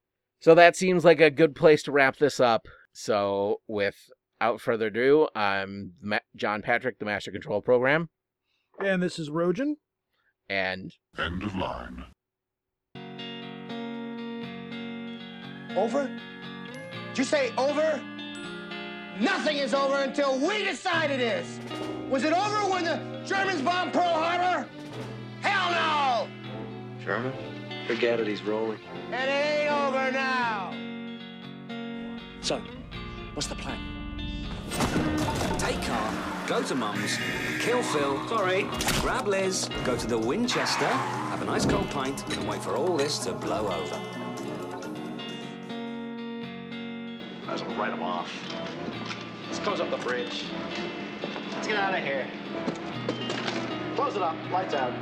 [0.40, 2.68] So that seems like a good place to wrap this up.
[2.92, 8.08] So without further ado, I'm Ma- John Patrick, the Master Control Program,
[8.80, 9.74] And this is Rojan.
[10.48, 12.04] and End of line.
[15.76, 16.08] Over?
[17.08, 18.00] Did you say over?
[19.20, 21.58] Nothing is over until we decide it is.
[22.10, 24.68] Was it over when the Germans bombed Pearl Harbor?
[25.40, 26.28] Hell no!
[27.02, 27.32] Sherman?
[27.86, 28.78] Forget it, he's rolling.
[29.10, 30.74] It ain't over now.
[32.42, 32.60] So,
[33.32, 33.78] what's the plan?
[35.58, 37.16] Take car, go to Mum's,
[37.60, 38.66] kill Phil, sorry,
[39.00, 42.96] grab Liz, go to the Winchester, have a nice cold pint, and wait for all
[42.96, 44.25] this to blow over.
[47.56, 48.30] Might as well write him off.
[49.46, 50.44] Let's close up the bridge.
[51.52, 52.26] Let's get out of here.
[53.94, 54.36] Close it up.
[54.50, 54.92] Lights out.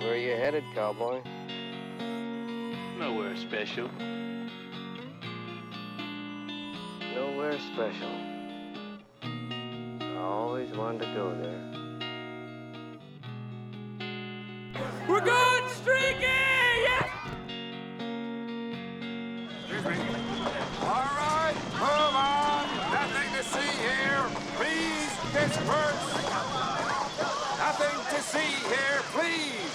[0.00, 1.22] Where are you headed, cowboy?
[2.98, 3.88] Nowhere special.
[7.14, 8.10] Nowhere special.
[9.22, 11.62] I always wanted to go there.
[15.08, 16.45] We're going streaking!
[19.86, 22.66] All right, move on.
[22.90, 24.26] Nothing to see here.
[24.58, 26.06] Please disperse.
[27.58, 29.00] Nothing to see here.
[29.14, 29.65] Please